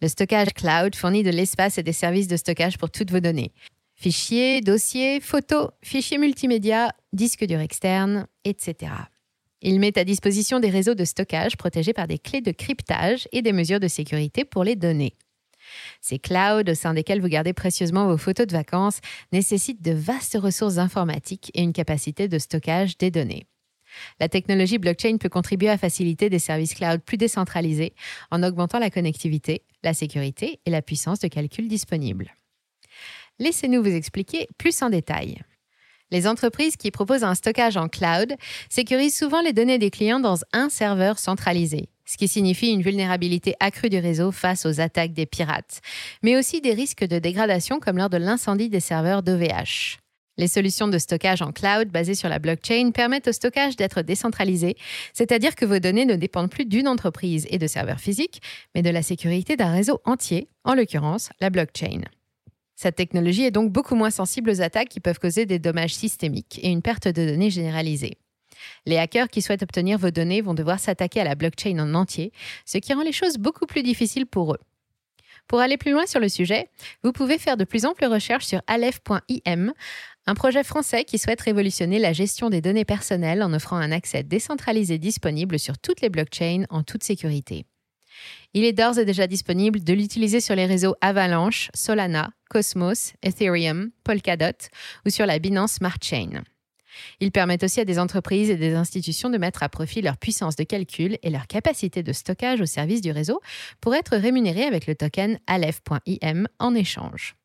Le 0.01 0.09
stockage 0.09 0.53
cloud 0.55 0.95
fournit 0.95 1.23
de 1.23 1.31
l'espace 1.31 1.79
et 1.79 1.83
des 1.83 1.93
services 1.93 2.29
de 2.29 2.37
stockage 2.37 2.79
pour 2.79 2.91
toutes 2.91 3.11
vos 3.11 3.21
données. 3.21 3.53
Fichiers, 3.95 4.61
dossiers, 4.61 5.21
photos, 5.21 5.71
fichiers 5.83 6.19
multimédia, 6.19 6.93
disques 7.13 7.45
durs 7.45 7.61
externes, 7.61 8.27
etc. 8.45 8.93
Il 9.69 9.81
met 9.81 9.99
à 9.99 10.05
disposition 10.05 10.61
des 10.61 10.71
réseaux 10.71 10.95
de 10.95 11.05
stockage 11.05 11.57
protégés 11.57 11.93
par 11.93 12.07
des 12.07 12.21
clés 12.21 12.41
de 12.41 12.53
cryptage 12.53 13.27
et 13.33 13.43
des 13.43 13.53
mesures 13.53 13.81
de 13.81 13.89
sécurité 13.89 14.45
pour 14.45 14.63
les 14.63 14.77
données. 14.77 15.15
Ces 16.01 16.21
clouds, 16.21 16.71
au 16.71 16.75
sein 16.75 16.95
desquels 16.95 17.21
vous 17.21 17.27
gardez 17.27 17.53
précieusement 17.53 18.07
vos 18.07 18.17
photos 18.17 18.47
de 18.47 18.53
vacances, 18.53 19.01
nécessitent 19.33 19.83
de 19.83 19.91
vastes 19.91 20.39
ressources 20.41 20.79
informatiques 20.79 21.51
et 21.55 21.63
une 21.63 21.73
capacité 21.73 22.29
de 22.29 22.39
stockage 22.39 22.97
des 22.97 23.11
données. 23.11 23.49
La 24.21 24.29
technologie 24.29 24.79
blockchain 24.79 25.17
peut 25.17 25.29
contribuer 25.29 25.71
à 25.71 25.79
faciliter 25.79 26.31
des 26.31 26.39
services 26.39 26.75
cloud 26.75 27.03
plus 27.03 27.17
décentralisés 27.17 27.93
en 28.31 28.45
augmentant 28.45 28.79
la 28.79 28.91
connectivité, 28.91 29.65
la 29.83 29.95
sécurité 29.95 30.61
et 30.65 30.71
la 30.71 30.81
puissance 30.81 31.19
de 31.19 31.27
calcul 31.27 31.67
disponible. 31.67 32.33
Laissez-nous 33.41 33.83
vous 33.83 33.97
expliquer 33.97 34.47
plus 34.59 34.81
en 34.83 34.91
détail. 34.91 35.43
Les 36.13 36.29
entreprises 36.29 36.77
qui 36.77 36.93
proposent 36.93 37.25
un 37.25 37.35
stockage 37.35 37.77
en 37.77 37.89
cloud 37.89 38.35
sécurisent 38.71 39.17
souvent 39.17 39.41
les 39.41 39.53
données 39.53 39.79
des 39.79 39.91
clients 39.91 40.21
dans 40.21 40.39
un 40.53 40.69
serveur 40.69 41.19
centralisé, 41.19 41.89
ce 42.05 42.17
qui 42.17 42.29
signifie 42.29 42.71
une 42.71 42.83
vulnérabilité 42.83 43.55
accrue 43.59 43.91
du 43.91 43.99
réseau 43.99 44.31
face 44.31 44.67
aux 44.67 44.81
attaques 44.81 45.13
des 45.13 45.27
pirates, 45.27 45.81
mais 46.23 46.37
aussi 46.37 46.61
des 46.61 46.75
risques 46.75 47.05
de 47.05 47.19
dégradation 47.19 47.81
comme 47.81 47.99
lors 47.99 48.11
de 48.11 48.19
l'incendie 48.19 48.69
des 48.69 48.81
serveurs 48.81 49.25
d'OVH. 49.25 49.99
Les 50.39 50.49
solutions 50.49 50.87
de 50.87 50.99
stockage 50.99 51.43
en 51.43 51.51
cloud 51.51 51.89
basées 51.89 52.15
sur 52.15 52.29
la 52.29 52.39
blockchain 52.39 52.91
permettent 52.93 53.29
au 53.29 53.33
stockage 53.33 53.75
d'être 53.75 54.03
décentralisé, 54.03 54.77
c'est-à-dire 55.13 55.57
que 55.57 55.65
vos 55.65 55.79
données 55.79 56.05
ne 56.05 56.15
dépendent 56.15 56.51
plus 56.51 56.67
d'une 56.67 56.89
entreprise 56.89 57.47
et 57.51 57.59
de 57.59 57.67
serveurs 57.67 58.01
physiques, 58.01 58.43
mais 58.75 58.83
de 58.83 58.91
la 58.91 59.03
sécurité 59.03 59.57
d'un 59.57 59.73
réseau 59.73 60.01
entier, 60.05 60.49
en 60.65 60.75
l'occurrence 60.75 61.31
la 61.41 61.51
blockchain. 61.51 62.03
Cette 62.77 62.97
technologie 62.97 63.45
est 63.45 63.51
donc 63.51 63.73
beaucoup 63.73 63.95
moins 63.95 64.11
sensible 64.11 64.51
aux 64.51 64.61
attaques 64.61 64.91
qui 64.91 65.01
peuvent 65.01 65.19
causer 65.19 65.47
des 65.47 65.59
dommages 65.59 65.95
systémiques 65.95 66.61
et 66.63 66.69
une 66.69 66.83
perte 66.83 67.09
de 67.09 67.27
données 67.27 67.51
généralisée. 67.51 68.19
Les 68.85 68.99
hackers 68.99 69.29
qui 69.29 69.43
souhaitent 69.43 69.63
obtenir 69.63 69.99
vos 69.99 70.11
données 70.11 70.43
vont 70.43 70.55
devoir 70.55 70.79
s'attaquer 70.79 71.21
à 71.21 71.25
la 71.25 71.35
blockchain 71.35 71.79
en 71.79 71.95
entier, 71.95 72.33
ce 72.65 72.79
qui 72.79 72.93
rend 72.93 73.03
les 73.03 73.13
choses 73.13 73.39
beaucoup 73.39 73.67
plus 73.67 73.83
difficiles 73.83 74.27
pour 74.27 74.55
eux. 74.55 74.61
Pour 75.49 75.61
aller 75.61 75.77
plus 75.77 75.93
loin 75.93 76.07
sur 76.07 76.21
le 76.21 76.29
sujet, 76.29 76.69
vous 77.03 77.13
pouvez 77.13 77.39
faire 77.39 77.57
de 77.57 77.65
plus 77.65 77.87
amples 77.87 78.07
recherches 78.07 78.47
sur 78.47 78.61
alef.im, 78.67 79.73
un 80.27 80.35
projet 80.35 80.65
français 80.65 81.05
qui 81.05 81.19
souhaite 81.19 81.41
révolutionner 81.41 81.99
la 81.99 82.13
gestion 82.13 82.51
des 82.51 82.61
données 82.61 82.85
personnelles 82.85 83.43
en 83.43 83.53
offrant 83.55 83.77
un 83.77 83.93
accès 83.93 84.25
décentralisé 84.25 84.99
disponible 84.99 85.59
sur 85.59 85.79
toutes 85.79 86.01
les 86.01 86.11
blockchains 86.11 86.65
en 86.69 86.83
toute 86.83 87.05
sécurité. 87.05 87.65
Il 88.55 88.65
est 88.65 88.73
d'ores 88.73 88.99
et 88.99 89.05
déjà 89.05 89.27
disponible 89.27 89.83
de 89.83 89.93
l'utiliser 89.93 90.41
sur 90.41 90.55
les 90.55 90.67
réseaux 90.67 90.95
Avalanche, 91.01 91.71
Solana, 91.75 92.31
Cosmos, 92.49 93.13
Ethereum, 93.23 93.91
Polkadot 94.05 94.69
ou 95.05 95.11
sur 95.11 95.27
la 95.27 95.39
Binance 95.39 95.75
Smart 95.75 95.99
Chain. 96.01 96.43
Il 97.21 97.31
permet 97.31 97.63
aussi 97.63 97.81
à 97.81 97.85
des 97.85 97.99
entreprises 97.99 98.51
et 98.51 98.57
des 98.57 98.75
institutions 98.75 99.31
de 99.31 99.39
mettre 99.39 99.63
à 99.63 99.69
profit 99.69 100.03
leur 100.03 100.17
puissance 100.17 100.57
de 100.57 100.65
calcul 100.65 101.19
et 101.23 101.31
leur 101.31 101.47
capacité 101.47 102.03
de 102.03 102.13
stockage 102.13 102.61
au 102.61 102.67
service 102.67 103.01
du 103.01 103.11
réseau 103.11 103.41
pour 103.81 103.95
être 103.95 104.17
rémunérés 104.17 104.65
avec 104.65 104.87
le 104.87 104.95
token 104.95 105.39
Aleph.im 105.47 106.47
en 106.59 106.75
échange. 106.75 107.37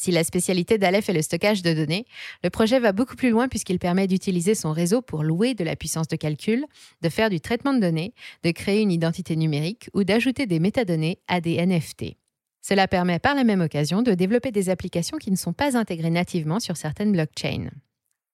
Si 0.00 0.12
la 0.12 0.22
spécialité 0.22 0.78
d'Aleph 0.78 1.08
est 1.08 1.12
le 1.12 1.22
stockage 1.22 1.62
de 1.62 1.74
données, 1.74 2.06
le 2.44 2.50
projet 2.50 2.78
va 2.78 2.92
beaucoup 2.92 3.16
plus 3.16 3.30
loin 3.30 3.48
puisqu'il 3.48 3.80
permet 3.80 4.06
d'utiliser 4.06 4.54
son 4.54 4.70
réseau 4.70 5.02
pour 5.02 5.24
louer 5.24 5.54
de 5.54 5.64
la 5.64 5.74
puissance 5.74 6.06
de 6.06 6.14
calcul, 6.14 6.64
de 7.02 7.08
faire 7.08 7.30
du 7.30 7.40
traitement 7.40 7.74
de 7.74 7.80
données, 7.80 8.14
de 8.44 8.52
créer 8.52 8.80
une 8.80 8.92
identité 8.92 9.34
numérique 9.34 9.90
ou 9.94 10.04
d'ajouter 10.04 10.46
des 10.46 10.60
métadonnées 10.60 11.18
à 11.26 11.40
des 11.40 11.56
NFT. 11.66 12.14
Cela 12.62 12.86
permet 12.86 13.18
par 13.18 13.34
la 13.34 13.42
même 13.42 13.60
occasion 13.60 14.02
de 14.02 14.14
développer 14.14 14.52
des 14.52 14.70
applications 14.70 15.18
qui 15.18 15.32
ne 15.32 15.36
sont 15.36 15.52
pas 15.52 15.76
intégrées 15.76 16.10
nativement 16.10 16.60
sur 16.60 16.76
certaines 16.76 17.10
blockchains. 17.10 17.68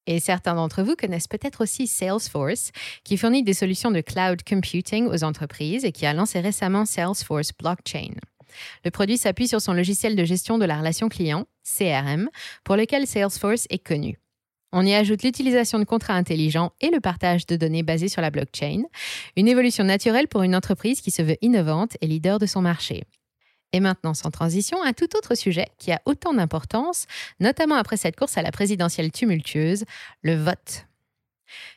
Et 0.07 0.21
certains 0.21 0.57
d'entre 0.57 0.83
vous 0.83 0.97
connaissent 0.97 1.29
peut-être 1.29 1.63
aussi 1.63 1.87
Salesforce, 1.87 2.73
qui 3.05 3.17
fournit 3.17 3.43
des 3.43 3.55
solutions 3.55 3.91
de 3.91 4.03
cloud 4.03 4.43
computing 4.47 5.07
aux 5.07 5.25
entreprises 5.25 5.87
et 5.87 5.93
qui 5.93 6.05
a 6.05 6.13
lancé 6.13 6.41
récemment 6.41 6.85
Salesforce 6.85 7.53
Blockchain. 7.59 8.17
Le 8.85 8.91
produit 8.91 9.19
s'appuie 9.19 9.49
sur 9.49 9.61
son 9.61 9.73
logiciel 9.73 10.17
de 10.17 10.25
gestion 10.25 10.59
de 10.59 10.65
la 10.65 10.79
relation 10.79 11.09
client, 11.09 11.47
CRM, 11.65 12.29
pour 12.65 12.77
lequel 12.77 13.07
Salesforce 13.07 13.67
est 13.71 13.79
connu. 13.79 14.19
On 14.77 14.85
y 14.85 14.93
ajoute 14.93 15.23
l'utilisation 15.23 15.79
de 15.79 15.85
contrats 15.85 16.15
intelligents 16.15 16.73
et 16.81 16.91
le 16.91 16.99
partage 16.99 17.47
de 17.47 17.55
données 17.55 17.85
basées 17.85 18.09
sur 18.09 18.21
la 18.21 18.31
blockchain, 18.31 18.83
une 19.37 19.47
évolution 19.47 19.85
naturelle 19.85 20.27
pour 20.27 20.43
une 20.43 20.57
entreprise 20.57 21.01
qui 21.01 21.13
se 21.13 21.23
veut 21.23 21.37
innovante 21.43 21.97
et 22.01 22.09
leader 22.09 22.41
de 22.41 22.47
son 22.47 22.61
marché. 22.61 23.05
Et 23.73 23.81
maintenant, 23.81 24.15
sans 24.15 24.31
transition, 24.31 24.83
un 24.83 24.93
tout 24.93 25.17
autre 25.17 25.37
sujet 25.37 25.67
qui 25.79 25.93
a 25.93 26.01
autant 26.07 26.35
d'importance, 26.35 27.07
notamment 27.39 27.77
après 27.77 27.97
cette 27.97 28.17
course 28.17 28.37
à 28.37 28.43
la 28.43 28.51
présidentielle 28.51 29.13
tumultueuse, 29.13 29.85
le 30.23 30.35
vote. 30.35 30.87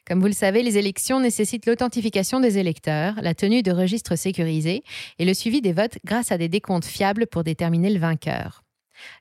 Comme 0.05 0.19
vous 0.19 0.27
le 0.27 0.33
savez, 0.33 0.63
les 0.63 0.77
élections 0.77 1.19
nécessitent 1.19 1.65
l'authentification 1.65 2.39
des 2.39 2.57
électeurs, 2.57 3.15
la 3.21 3.33
tenue 3.33 3.63
de 3.63 3.71
registres 3.71 4.17
sécurisés 4.17 4.83
et 5.19 5.25
le 5.25 5.33
suivi 5.33 5.61
des 5.61 5.73
votes 5.73 5.97
grâce 6.05 6.31
à 6.31 6.37
des 6.37 6.49
décomptes 6.49 6.85
fiables 6.85 7.27
pour 7.27 7.43
déterminer 7.43 7.89
le 7.89 7.99
vainqueur. 7.99 8.63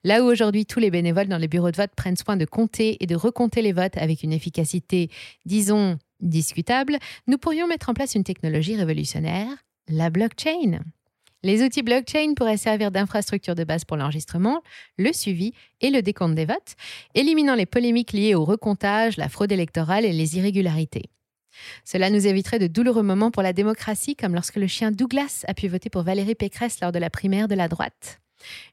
Là 0.05 0.23
où 0.23 0.27
aujourd'hui 0.27 0.67
tous 0.67 0.81
les 0.81 0.91
bénévoles 0.91 1.29
dans 1.29 1.39
les 1.39 1.49
bureaux 1.49 1.71
de 1.71 1.77
vote 1.77 1.95
prennent 1.97 2.17
soin 2.17 2.37
de 2.37 2.45
compter 2.45 2.97
et 3.03 3.07
de 3.07 3.15
recompter 3.15 3.63
les 3.63 3.73
votes 3.73 3.97
avec 3.97 4.23
une 4.23 4.33
efficacité, 4.33 5.11
disons, 5.45 5.99
discutable, 6.21 6.99
nous 7.27 7.39
pourrions 7.39 7.67
mettre 7.67 7.91
en 7.91 7.95
place 7.95 8.15
une 8.15 8.25
technologie 8.25 8.77
révolutionnaire, 8.77 9.49
la 9.89 10.11
blockchain. 10.11 10.81
Les 11.47 11.63
outils 11.63 11.85
blockchain 11.85 12.35
pourraient 12.35 12.57
servir 12.57 12.91
d'infrastructure 12.91 13.55
de 13.55 13.63
base 13.63 13.85
pour 13.85 13.97
l'enregistrement, 13.97 14.63
le 14.99 15.13
suivi 15.13 15.53
et 15.81 15.91
le 15.91 16.03
décompte 16.03 16.35
des 16.35 16.45
votes, 16.45 16.75
éliminant 17.15 17.55
les 17.55 17.67
polémiques 17.67 18.13
liées 18.13 18.35
au 18.35 18.45
recomptage, 18.45 19.17
la 19.17 19.29
fraude 19.29 19.53
électorale 19.53 20.05
et 20.05 20.13
les 20.13 20.39
irrégularités. 20.39 21.05
Cela 21.85 22.11
nous 22.11 22.27
éviterait 22.27 22.59
de 22.59 22.67
douloureux 22.67 23.05
moments 23.05 23.31
pour 23.31 23.45
la 23.45 23.53
démocratie, 23.53 24.17
comme 24.17 24.35
lorsque 24.35 24.57
le 24.57 24.67
chien 24.67 24.91
Douglas 24.91 25.45
a 25.47 25.55
pu 25.55 25.69
voter 25.69 25.89
pour 25.89 26.03
Valérie 26.03 26.35
Pécresse 26.35 26.81
lors 26.81 26.91
de 26.91 26.99
la 26.99 27.11
primaire 27.11 27.47
de 27.47 27.55
la 27.55 27.69
droite. 27.69 28.21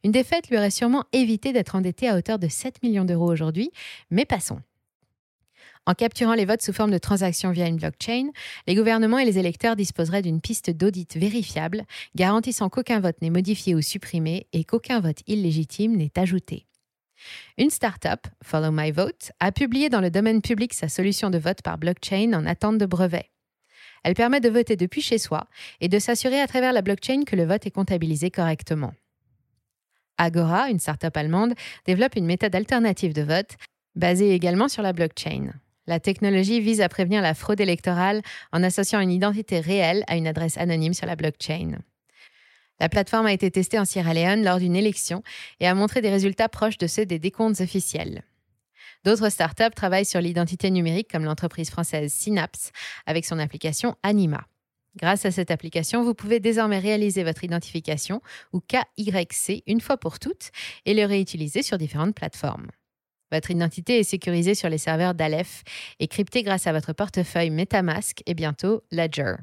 Une 0.03 0.11
défaite 0.11 0.49
lui 0.49 0.57
aurait 0.57 0.71
sûrement 0.71 1.03
évité 1.13 1.53
d'être 1.53 1.75
endetté 1.75 2.09
à 2.09 2.17
hauteur 2.17 2.39
de 2.39 2.47
7 2.47 2.81
millions 2.81 3.05
d'euros 3.05 3.31
aujourd'hui, 3.31 3.69
mais 4.09 4.25
passons. 4.25 4.57
En 5.85 5.93
capturant 5.95 6.33
les 6.33 6.45
votes 6.45 6.61
sous 6.61 6.71
forme 6.71 6.91
de 6.91 6.97
transactions 6.97 7.51
via 7.51 7.67
une 7.67 7.75
blockchain, 7.75 8.29
les 8.67 8.75
gouvernements 8.75 9.19
et 9.19 9.25
les 9.25 9.37
électeurs 9.37 9.75
disposeraient 9.75 10.21
d'une 10.21 10.39
piste 10.39 10.69
d'audit 10.69 11.17
vérifiable, 11.17 11.83
garantissant 12.15 12.69
qu'aucun 12.69 13.01
vote 13.01 13.21
n'est 13.21 13.29
modifié 13.29 13.75
ou 13.75 13.81
supprimé 13.81 14.47
et 14.53 14.63
qu'aucun 14.63 15.01
vote 15.01 15.19
illégitime 15.27 15.97
n'est 15.97 16.17
ajouté. 16.17 16.67
Une 17.57 17.69
start-up, 17.69 18.27
Follow 18.41 18.71
My 18.71 18.91
Vote, 18.91 19.31
a 19.41 19.51
publié 19.51 19.89
dans 19.89 19.99
le 19.99 20.09
domaine 20.09 20.41
public 20.41 20.73
sa 20.73 20.87
solution 20.87 21.29
de 21.29 21.37
vote 21.37 21.61
par 21.61 21.77
blockchain 21.77 22.31
en 22.33 22.45
attente 22.45 22.77
de 22.77 22.85
brevet. 22.85 23.29
Elle 24.03 24.15
permet 24.15 24.41
de 24.41 24.49
voter 24.49 24.77
depuis 24.77 25.01
chez 25.01 25.17
soi 25.17 25.47
et 25.81 25.89
de 25.89 25.99
s'assurer 25.99 26.39
à 26.39 26.47
travers 26.47 26.73
la 26.73 26.81
blockchain 26.81 27.23
que 27.25 27.35
le 27.35 27.45
vote 27.45 27.65
est 27.65 27.71
comptabilisé 27.71 28.31
correctement. 28.31 28.93
Agora, 30.17 30.69
une 30.69 30.79
start-up 30.79 31.15
allemande, 31.17 31.53
développe 31.85 32.15
une 32.15 32.25
méthode 32.25 32.55
alternative 32.55 33.13
de 33.13 33.23
vote 33.23 33.57
basée 33.95 34.31
également 34.31 34.67
sur 34.67 34.81
la 34.81 34.93
blockchain. 34.93 35.53
La 35.85 35.99
technologie 35.99 36.61
vise 36.61 36.81
à 36.81 36.87
prévenir 36.87 37.21
la 37.21 37.33
fraude 37.33 37.59
électorale 37.59 38.21
en 38.51 38.63
associant 38.63 39.01
une 39.01 39.11
identité 39.11 39.59
réelle 39.59 40.03
à 40.07 40.15
une 40.15 40.27
adresse 40.27 40.57
anonyme 40.57 40.93
sur 40.93 41.05
la 41.05 41.15
blockchain. 41.15 41.79
La 42.79 42.89
plateforme 42.89 43.27
a 43.27 43.33
été 43.33 43.51
testée 43.51 43.79
en 43.79 43.85
Sierra 43.85 44.13
Leone 44.13 44.43
lors 44.43 44.59
d'une 44.59 44.75
élection 44.75 45.23
et 45.59 45.67
a 45.67 45.75
montré 45.75 46.01
des 46.01 46.09
résultats 46.09 46.49
proches 46.49 46.77
de 46.77 46.87
ceux 46.87 47.05
des 47.05 47.19
décomptes 47.19 47.61
officiels. 47.61 48.23
D'autres 49.03 49.29
startups 49.29 49.75
travaillent 49.75 50.05
sur 50.05 50.21
l'identité 50.21 50.71
numérique 50.71 51.11
comme 51.11 51.25
l'entreprise 51.25 51.69
française 51.69 52.11
Synapse 52.13 52.71
avec 53.05 53.25
son 53.25 53.37
application 53.37 53.95
Anima. 54.03 54.45
Grâce 54.95 55.25
à 55.25 55.31
cette 55.31 55.51
application, 55.51 56.03
vous 56.03 56.13
pouvez 56.13 56.39
désormais 56.39 56.79
réaliser 56.79 57.23
votre 57.23 57.43
identification 57.43 58.21
ou 58.53 58.61
KYC 58.61 59.63
une 59.67 59.81
fois 59.81 59.97
pour 59.97 60.19
toutes 60.19 60.51
et 60.85 60.93
le 60.93 61.05
réutiliser 61.05 61.63
sur 61.63 61.77
différentes 61.77 62.15
plateformes. 62.15 62.67
Votre 63.33 63.49
identité 63.49 63.97
est 63.97 64.03
sécurisée 64.03 64.53
sur 64.53 64.69
les 64.69 64.77
serveurs 64.77 65.15
d'Aleph 65.15 65.63
et 65.99 66.07
cryptée 66.07 66.43
grâce 66.43 66.67
à 66.67 66.71
votre 66.71 66.93
portefeuille 66.93 67.49
MetaMask 67.49 68.21
et 68.27 68.35
bientôt 68.35 68.83
Ledger. 68.91 69.33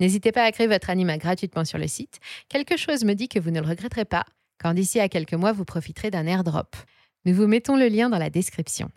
N'hésitez 0.00 0.32
pas 0.32 0.42
à 0.42 0.50
créer 0.50 0.66
votre 0.66 0.90
anima 0.90 1.16
gratuitement 1.16 1.64
sur 1.64 1.78
le 1.78 1.86
site. 1.86 2.18
Quelque 2.48 2.76
chose 2.76 3.04
me 3.04 3.14
dit 3.14 3.28
que 3.28 3.38
vous 3.38 3.52
ne 3.52 3.60
le 3.60 3.68
regretterez 3.68 4.04
pas 4.04 4.24
quand 4.60 4.74
d'ici 4.74 4.98
à 4.98 5.08
quelques 5.08 5.34
mois 5.34 5.52
vous 5.52 5.64
profiterez 5.64 6.10
d'un 6.10 6.26
airdrop. 6.26 6.74
Nous 7.24 7.32
vous 7.32 7.46
mettons 7.46 7.76
le 7.76 7.86
lien 7.86 8.10
dans 8.10 8.18
la 8.18 8.30
description. 8.30 8.90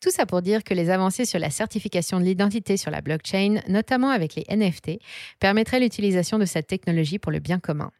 Tout 0.00 0.10
ça 0.12 0.26
pour 0.26 0.42
dire 0.42 0.62
que 0.62 0.72
les 0.72 0.88
avancées 0.88 1.24
sur 1.24 1.40
la 1.40 1.50
certification 1.50 2.20
de 2.20 2.24
l'identité 2.26 2.76
sur 2.76 2.92
la 2.92 3.00
blockchain, 3.00 3.62
notamment 3.66 4.10
avec 4.10 4.36
les 4.36 4.44
NFT, 4.48 5.00
permettraient 5.40 5.80
l'utilisation 5.80 6.38
de 6.38 6.44
cette 6.44 6.68
technologie 6.68 7.18
pour 7.18 7.32
le 7.32 7.40
bien 7.40 7.58
commun. 7.58 7.90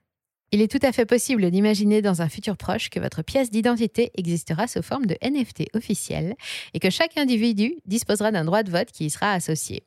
Il 0.53 0.61
est 0.61 0.71
tout 0.71 0.85
à 0.85 0.91
fait 0.91 1.07
possible 1.07 1.49
d'imaginer 1.49 2.03
dans 2.03 2.23
un 2.23 2.29
futur 2.29 2.57
proche 2.57 2.91
que 2.91 2.99
votre 2.99 3.23
pièce 3.23 3.51
d'identité 3.51 4.11
existera 4.15 4.67
sous 4.67 4.83
forme 4.83 5.07
de 5.07 5.17
NFT 5.23 5.77
officiel 5.77 6.35
et 6.75 6.81
que 6.81 6.91
chaque 6.91 7.17
individu 7.17 7.77
disposera 7.87 8.33
d'un 8.33 8.45
droit 8.45 8.65
de 8.65 8.71
vote 8.71 8.91
qui 8.91 9.07
y 9.07 9.11
sera 9.11 9.33
associé. 9.33 9.85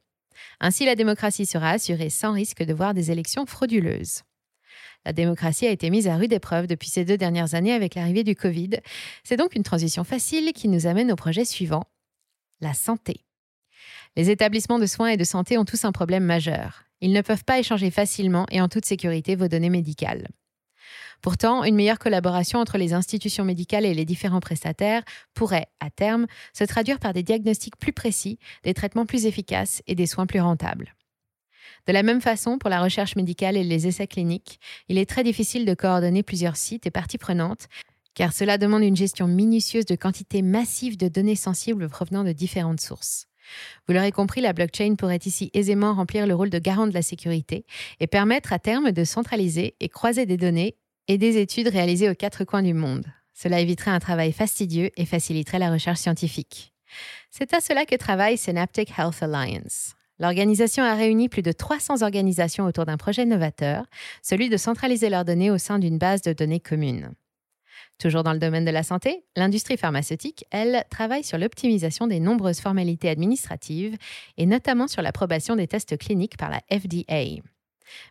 Ainsi, 0.61 0.85
la 0.85 0.95
démocratie 0.95 1.45
sera 1.45 1.71
assurée 1.71 2.09
sans 2.09 2.31
risque 2.31 2.63
de 2.63 2.73
voir 2.73 2.93
des 2.93 3.11
élections 3.11 3.45
frauduleuses. 3.45 4.21
La 5.05 5.11
démocratie 5.11 5.67
a 5.67 5.71
été 5.71 5.89
mise 5.89 6.07
à 6.07 6.15
rude 6.15 6.31
épreuve 6.31 6.67
depuis 6.67 6.89
ces 6.89 7.03
deux 7.03 7.17
dernières 7.17 7.55
années 7.55 7.73
avec 7.73 7.95
l'arrivée 7.95 8.23
du 8.23 8.35
Covid. 8.35 8.79
C'est 9.25 9.35
donc 9.35 9.55
une 9.55 9.63
transition 9.63 10.05
facile 10.05 10.53
qui 10.53 10.69
nous 10.69 10.87
amène 10.87 11.11
au 11.11 11.17
projet 11.17 11.43
suivant, 11.43 11.83
la 12.61 12.73
santé. 12.73 13.25
Les 14.15 14.29
établissements 14.29 14.79
de 14.79 14.85
soins 14.85 15.09
et 15.09 15.17
de 15.17 15.25
santé 15.25 15.57
ont 15.57 15.65
tous 15.65 15.83
un 15.83 15.91
problème 15.91 16.23
majeur. 16.23 16.85
Ils 17.01 17.11
ne 17.11 17.21
peuvent 17.21 17.43
pas 17.43 17.59
échanger 17.59 17.91
facilement 17.91 18.45
et 18.49 18.61
en 18.61 18.69
toute 18.69 18.85
sécurité 18.85 19.35
vos 19.35 19.49
données 19.49 19.69
médicales. 19.69 20.29
Pourtant, 21.23 21.63
une 21.63 21.75
meilleure 21.75 21.99
collaboration 21.99 22.59
entre 22.59 22.77
les 22.77 22.93
institutions 22.93 23.45
médicales 23.45 23.85
et 23.85 23.93
les 23.93 24.03
différents 24.03 24.41
prestataires 24.41 25.03
pourrait, 25.33 25.67
à 25.79 25.89
terme, 25.89 26.27
se 26.51 26.65
traduire 26.65 26.99
par 26.99 27.13
des 27.13 27.23
diagnostics 27.23 27.77
plus 27.77 27.93
précis, 27.93 28.39
des 28.63 28.73
traitements 28.73 29.05
plus 29.05 29.25
efficaces 29.25 29.81
et 29.87 29.95
des 29.95 30.05
soins 30.05 30.25
plus 30.25 30.41
rentables. 30.41 30.95
De 31.87 31.93
la 31.93 32.03
même 32.03 32.19
façon, 32.19 32.57
pour 32.57 32.69
la 32.69 32.81
recherche 32.81 33.15
médicale 33.15 33.55
et 33.55 33.63
les 33.63 33.87
essais 33.87 34.05
cliniques, 34.05 34.59
il 34.89 34.97
est 34.97 35.09
très 35.09 35.23
difficile 35.23 35.65
de 35.65 35.73
coordonner 35.73 36.23
plusieurs 36.23 36.57
sites 36.57 36.87
et 36.87 36.91
parties 36.91 37.17
prenantes, 37.17 37.69
car 38.15 38.33
cela 38.33 38.57
demande 38.57 38.83
une 38.83 38.97
gestion 38.97 39.27
minutieuse 39.27 39.85
de 39.85 39.95
quantités 39.95 40.41
massives 40.41 40.97
de 40.97 41.07
données 41.07 41.37
sensibles 41.37 41.87
provenant 41.87 42.25
de 42.25 42.33
différentes 42.33 42.81
sources. 42.81 43.27
Vous 43.87 43.93
l'aurez 43.93 44.11
compris, 44.11 44.41
la 44.41 44.51
blockchain 44.51 44.95
pourrait 44.95 45.19
ici 45.25 45.51
aisément 45.53 45.93
remplir 45.93 46.27
le 46.27 46.35
rôle 46.35 46.49
de 46.49 46.59
garant 46.59 46.87
de 46.87 46.93
la 46.93 47.01
sécurité 47.01 47.65
et 48.01 48.07
permettre 48.07 48.51
à 48.51 48.59
terme 48.59 48.91
de 48.91 49.03
centraliser 49.05 49.75
et 49.79 49.87
croiser 49.87 50.25
des 50.25 50.37
données 50.37 50.75
et 51.07 51.17
des 51.17 51.37
études 51.37 51.67
réalisées 51.67 52.09
aux 52.09 52.15
quatre 52.15 52.43
coins 52.43 52.63
du 52.63 52.73
monde. 52.73 53.05
Cela 53.33 53.59
éviterait 53.59 53.91
un 53.91 53.99
travail 53.99 54.31
fastidieux 54.31 54.91
et 54.95 55.05
faciliterait 55.05 55.59
la 55.59 55.71
recherche 55.71 55.99
scientifique. 55.99 56.73
C'est 57.31 57.53
à 57.53 57.61
cela 57.61 57.85
que 57.85 57.95
travaille 57.95 58.37
Synaptic 58.37 58.91
Health 58.97 59.23
Alliance. 59.23 59.95
L'organisation 60.19 60.83
a 60.83 60.93
réuni 60.93 61.27
plus 61.27 61.41
de 61.41 61.51
300 61.51 62.03
organisations 62.03 62.65
autour 62.65 62.85
d'un 62.85 62.97
projet 62.97 63.25
novateur, 63.25 63.85
celui 64.21 64.49
de 64.49 64.57
centraliser 64.57 65.09
leurs 65.09 65.25
données 65.25 65.49
au 65.49 65.57
sein 65.57 65.79
d'une 65.79 65.97
base 65.97 66.21
de 66.21 66.33
données 66.33 66.59
commune. 66.59 67.13
Toujours 67.99 68.23
dans 68.23 68.33
le 68.33 68.39
domaine 68.39 68.65
de 68.65 68.71
la 68.71 68.83
santé, 68.83 69.23
l'industrie 69.35 69.77
pharmaceutique, 69.77 70.45
elle, 70.51 70.83
travaille 70.89 71.23
sur 71.23 71.37
l'optimisation 71.37 72.07
des 72.07 72.19
nombreuses 72.19 72.59
formalités 72.59 73.09
administratives 73.09 73.97
et 74.37 74.45
notamment 74.45 74.87
sur 74.87 75.01
l'approbation 75.01 75.55
des 75.55 75.67
tests 75.67 75.97
cliniques 75.97 76.37
par 76.37 76.49
la 76.49 76.61
FDA. 76.71 77.41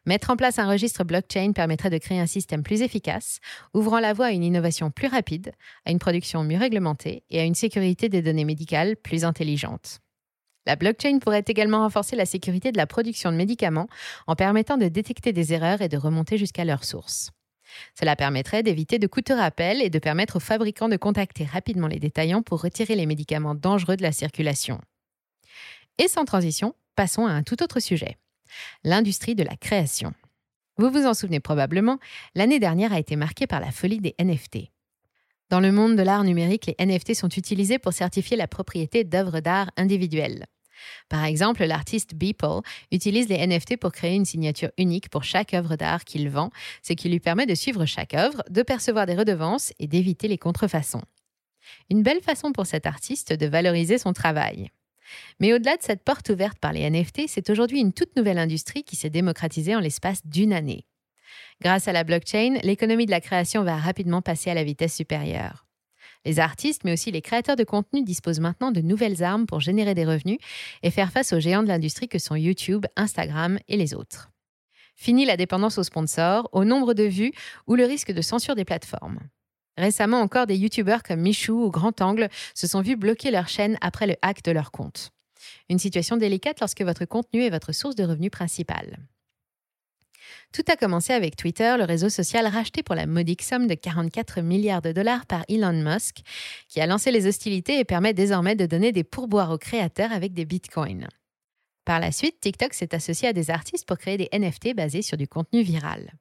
Mettre 0.07 0.31
en 0.31 0.37
place 0.37 0.59
un 0.59 0.69
registre 0.69 1.05
blockchain 1.05 1.53
permettrait 1.53 1.91
de 1.91 1.99
créer 1.99 2.21
un 2.21 2.27
système 2.27 2.63
plus 2.63 2.83
efficace, 2.83 3.41
ouvrant 3.75 4.01
la 4.01 4.13
voie 4.13 4.27
à 4.27 4.31
une 4.33 4.45
innovation 4.45 4.91
plus 4.91 5.09
rapide, 5.09 5.53
à 5.85 5.91
une 5.91 5.99
production 5.99 6.45
mieux 6.45 6.59
réglementée 6.59 7.25
et 7.31 7.41
à 7.41 7.45
une 7.45 7.55
sécurité 7.55 8.09
des 8.09 8.23
données 8.23 8.45
médicales 8.45 8.97
plus 8.97 9.25
intelligente. 9.25 10.01
La 10.67 10.77
blockchain 10.77 11.19
pourrait 11.19 11.45
également 11.47 11.81
renforcer 11.81 12.15
la 12.15 12.27
sécurité 12.27 12.71
de 12.71 12.77
la 12.77 12.87
production 12.87 13.33
de 13.33 13.37
médicaments 13.37 13.89
en 14.27 14.37
permettant 14.37 14.77
de 14.77 14.89
détecter 14.89 15.33
des 15.33 15.53
erreurs 15.53 15.83
et 15.83 15.89
de 15.89 15.97
remonter 15.97 16.39
jusqu'à 16.39 16.65
leur 16.65 16.85
source. 16.85 17.31
Cela 17.99 18.17
permettrait 18.17 18.63
d'éviter 18.63 18.99
de 18.99 19.07
coûteux 19.07 19.35
rappels 19.35 19.83
et 19.83 19.91
de 19.91 19.99
permettre 19.99 20.37
aux 20.37 20.41
fabricants 20.41 20.89
de 20.89 20.97
contacter 20.97 21.45
rapidement 21.45 21.89
les 21.89 21.99
détaillants 21.99 22.43
pour 22.43 22.61
retirer 22.61 22.95
les 22.95 23.07
médicaments 23.07 23.55
dangereux 23.55 23.97
de 23.97 24.03
la 24.03 24.13
circulation. 24.13 24.81
Et 25.99 26.09
sans 26.09 26.25
transition, 26.25 26.75
passons 26.97 27.27
à 27.27 27.33
un 27.33 27.43
tout 27.43 27.63
autre 27.63 27.81
sujet, 27.81 28.19
l'industrie 28.85 29.35
de 29.35 29.43
la 29.43 29.57
création. 29.57 30.13
Vous 30.79 30.91
vous 30.91 31.07
en 31.07 31.15
souvenez 31.15 31.41
probablement, 31.41 31.99
l'année 32.35 32.59
dernière 32.59 32.93
a 32.93 32.99
été 32.99 33.17
marquée 33.17 33.47
par 33.47 33.61
la 33.61 33.71
folie 33.71 34.01
des 34.01 34.15
NFT. 34.19 34.71
Dans 35.51 35.61
le 35.61 35.71
monde 35.71 35.97
de 35.97 36.03
l'art 36.03 36.25
numérique, 36.25 36.67
les 36.67 36.87
NFT 36.87 37.15
sont 37.15 37.29
utilisés 37.29 37.79
pour 37.79 37.93
certifier 37.93 38.37
la 38.37 38.49
propriété 38.49 39.05
d'œuvres 39.05 39.41
d'art 39.41 39.71
individuelles. 39.77 40.47
Par 41.09 41.25
exemple, 41.25 41.65
l'artiste 41.65 42.15
Beeple 42.15 42.61
utilise 42.91 43.29
les 43.29 43.47
NFT 43.47 43.77
pour 43.77 43.93
créer 43.93 44.15
une 44.15 44.25
signature 44.25 44.71
unique 44.79 45.11
pour 45.11 45.25
chaque 45.25 45.55
œuvre 45.55 45.77
d'art 45.77 46.05
qu'il 46.05 46.29
vend, 46.31 46.51
ce 46.83 46.95
qui 46.95 47.09
lui 47.09 47.21
permet 47.21 47.47
de 47.47 47.55
suivre 47.55 47.85
chaque 47.85 48.15
œuvre, 48.15 48.43
de 48.49 48.63
percevoir 48.63 49.07
des 49.07 49.15
redevances 49.15 49.73
et 49.79 49.87
d'éviter 49.87 50.27
les 50.27 50.39
contrefaçons. 50.39 51.03
Une 51.91 52.03
belle 52.03 52.23
façon 52.23 52.53
pour 52.53 52.67
cet 52.67 52.87
artiste 52.87 53.33
de 53.33 53.47
valoriser 53.47 53.99
son 53.99 54.13
travail. 54.13 54.71
Mais 55.41 55.53
au-delà 55.53 55.77
de 55.77 55.83
cette 55.83 56.05
porte 56.05 56.29
ouverte 56.31 56.59
par 56.59 56.73
les 56.73 56.89
NFT, 56.89 57.23
c'est 57.29 57.51
aujourd'hui 57.51 57.81
une 57.81 57.93
toute 57.93 58.17
nouvelle 58.17 58.39
industrie 58.39 58.85
qui 58.85 58.97
s'est 58.97 59.11
démocratisée 59.11 59.77
en 59.77 59.81
l'espace 59.81 60.27
d'une 60.27 60.53
année. 60.53 60.87
Grâce 61.61 61.89
à 61.89 61.93
la 61.93 62.05
blockchain, 62.05 62.59
l'économie 62.63 63.07
de 63.07 63.11
la 63.11 63.21
création 63.21 63.63
va 63.63 63.77
rapidement 63.77 64.23
passer 64.23 64.51
à 64.51 64.55
la 64.55 64.65
vitesse 64.65 64.95
supérieure. 64.95 65.67
Les 66.25 66.39
artistes, 66.39 66.85
mais 66.85 66.93
aussi 66.93 67.11
les 67.11 67.23
créateurs 67.23 67.57
de 67.57 67.65
contenu 67.65 68.03
disposent 68.03 68.41
maintenant 68.41 68.71
de 68.71 68.81
nouvelles 68.81 69.23
armes 69.23 69.47
pour 69.47 69.61
générer 69.61 69.95
des 69.95 70.05
revenus 70.05 70.39
et 70.83 70.91
faire 70.91 71.11
face 71.11 71.33
aux 71.33 71.41
géants 71.41 71.63
de 71.63 71.69
l'industrie 71.69 72.09
que 72.09 72.19
sont 72.19 72.37
YouTube, 72.37 72.87
Instagram 72.97 73.59
et 73.69 73.77
les 73.77 73.95
autres. 73.95 74.31
Fini 74.95 75.25
la 75.25 75.37
dépendance 75.37 75.79
aux 75.79 75.83
sponsors, 75.83 76.49
au 76.53 76.65
nombre 76.65 76.95
de 76.95 77.05
vues 77.05 77.33
ou 77.67 77.75
le 77.75 77.85
risque 77.85 78.13
de 78.13 78.23
censure 78.23 78.55
des 78.55 78.65
plateformes. 78.65 79.19
Récemment 79.79 80.21
encore, 80.21 80.47
des 80.47 80.57
YouTubeurs 80.57 81.03
comme 81.03 81.21
Michou 81.21 81.65
ou 81.65 81.71
Grand 81.71 82.01
Angle 82.01 82.29
se 82.55 82.67
sont 82.67 82.83
vus 82.83 82.97
bloquer 82.97 83.31
leur 83.31 83.49
chaîne 83.49 83.79
après 83.81 84.07
le 84.07 84.17
hack 84.23 84.43
de 84.43 84.53
leur 84.53 84.71
compte. 84.71 85.11
Une 85.69 85.79
situation 85.79 86.17
délicate 86.17 86.61
lorsque 86.61 86.83
votre 86.83 87.05
contenu 87.05 87.43
est 87.43 87.51
votre 87.51 87.73
source 87.73 87.97
de 87.97 88.05
revenus 88.05 88.31
principale. 88.31 88.99
Tout 90.53 90.63
a 90.69 90.77
commencé 90.77 91.13
avec 91.13 91.37
Twitter, 91.37 91.75
le 91.79 91.85
réseau 91.85 92.09
social 92.09 92.47
racheté 92.47 92.83
pour 92.83 92.95
la 92.95 93.07
modique 93.07 93.43
somme 93.43 93.67
de 93.67 93.75
44 93.75 94.43
milliards 94.43 94.83
de 94.83 94.93
dollars 94.93 95.27
par 95.27 95.45
Elon 95.49 95.73
Musk, 95.73 96.19
qui 96.69 96.81
a 96.81 96.87
lancé 96.87 97.11
les 97.11 97.27
hostilités 97.27 97.79
et 97.79 97.85
permet 97.85 98.13
désormais 98.13 98.55
de 98.55 98.67
donner 98.67 98.93
des 98.93 99.05
pourboires 99.05 99.51
aux 99.51 99.59
créateurs 99.59 100.13
avec 100.13 100.35
des 100.35 100.45
bitcoins. 100.45 101.09
Par 101.85 101.99
la 101.99 102.13
suite, 102.13 102.39
TikTok 102.41 102.75
s'est 102.75 102.95
associé 102.95 103.29
à 103.29 103.33
des 103.33 103.51
artistes 103.51 103.89
pour 103.89 103.99
créer 103.99 104.17
des 104.17 104.29
NFT 104.33 104.75
basés 104.75 105.03
sur 105.03 105.17
du 105.17 105.27
contenu 105.27 105.63
viral. 105.63 106.13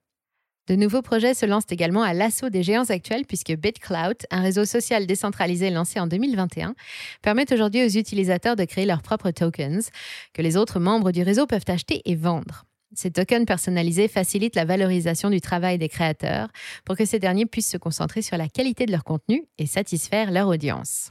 De 0.71 0.77
nouveaux 0.77 1.01
projets 1.01 1.33
se 1.33 1.45
lancent 1.45 1.69
également 1.69 2.01
à 2.01 2.13
l'assaut 2.13 2.49
des 2.49 2.63
géants 2.63 2.85
actuels 2.87 3.25
puisque 3.25 3.51
BitClout, 3.51 4.25
un 4.31 4.41
réseau 4.41 4.63
social 4.63 5.05
décentralisé 5.05 5.69
lancé 5.69 5.99
en 5.99 6.07
2021, 6.07 6.75
permet 7.21 7.51
aujourd'hui 7.51 7.83
aux 7.83 7.89
utilisateurs 7.89 8.55
de 8.55 8.63
créer 8.63 8.85
leurs 8.85 9.01
propres 9.01 9.31
tokens 9.31 9.89
que 10.33 10.41
les 10.41 10.55
autres 10.55 10.79
membres 10.79 11.11
du 11.11 11.23
réseau 11.23 11.45
peuvent 11.45 11.65
acheter 11.67 12.01
et 12.05 12.15
vendre. 12.15 12.63
Ces 12.95 13.11
tokens 13.11 13.45
personnalisés 13.45 14.07
facilitent 14.07 14.55
la 14.55 14.63
valorisation 14.63 15.29
du 15.29 15.41
travail 15.41 15.77
des 15.77 15.89
créateurs 15.89 16.47
pour 16.85 16.95
que 16.95 17.03
ces 17.03 17.19
derniers 17.19 17.45
puissent 17.45 17.71
se 17.71 17.77
concentrer 17.77 18.21
sur 18.21 18.37
la 18.37 18.47
qualité 18.47 18.85
de 18.85 18.93
leur 18.93 19.03
contenu 19.03 19.43
et 19.57 19.65
satisfaire 19.65 20.31
leur 20.31 20.47
audience. 20.47 21.09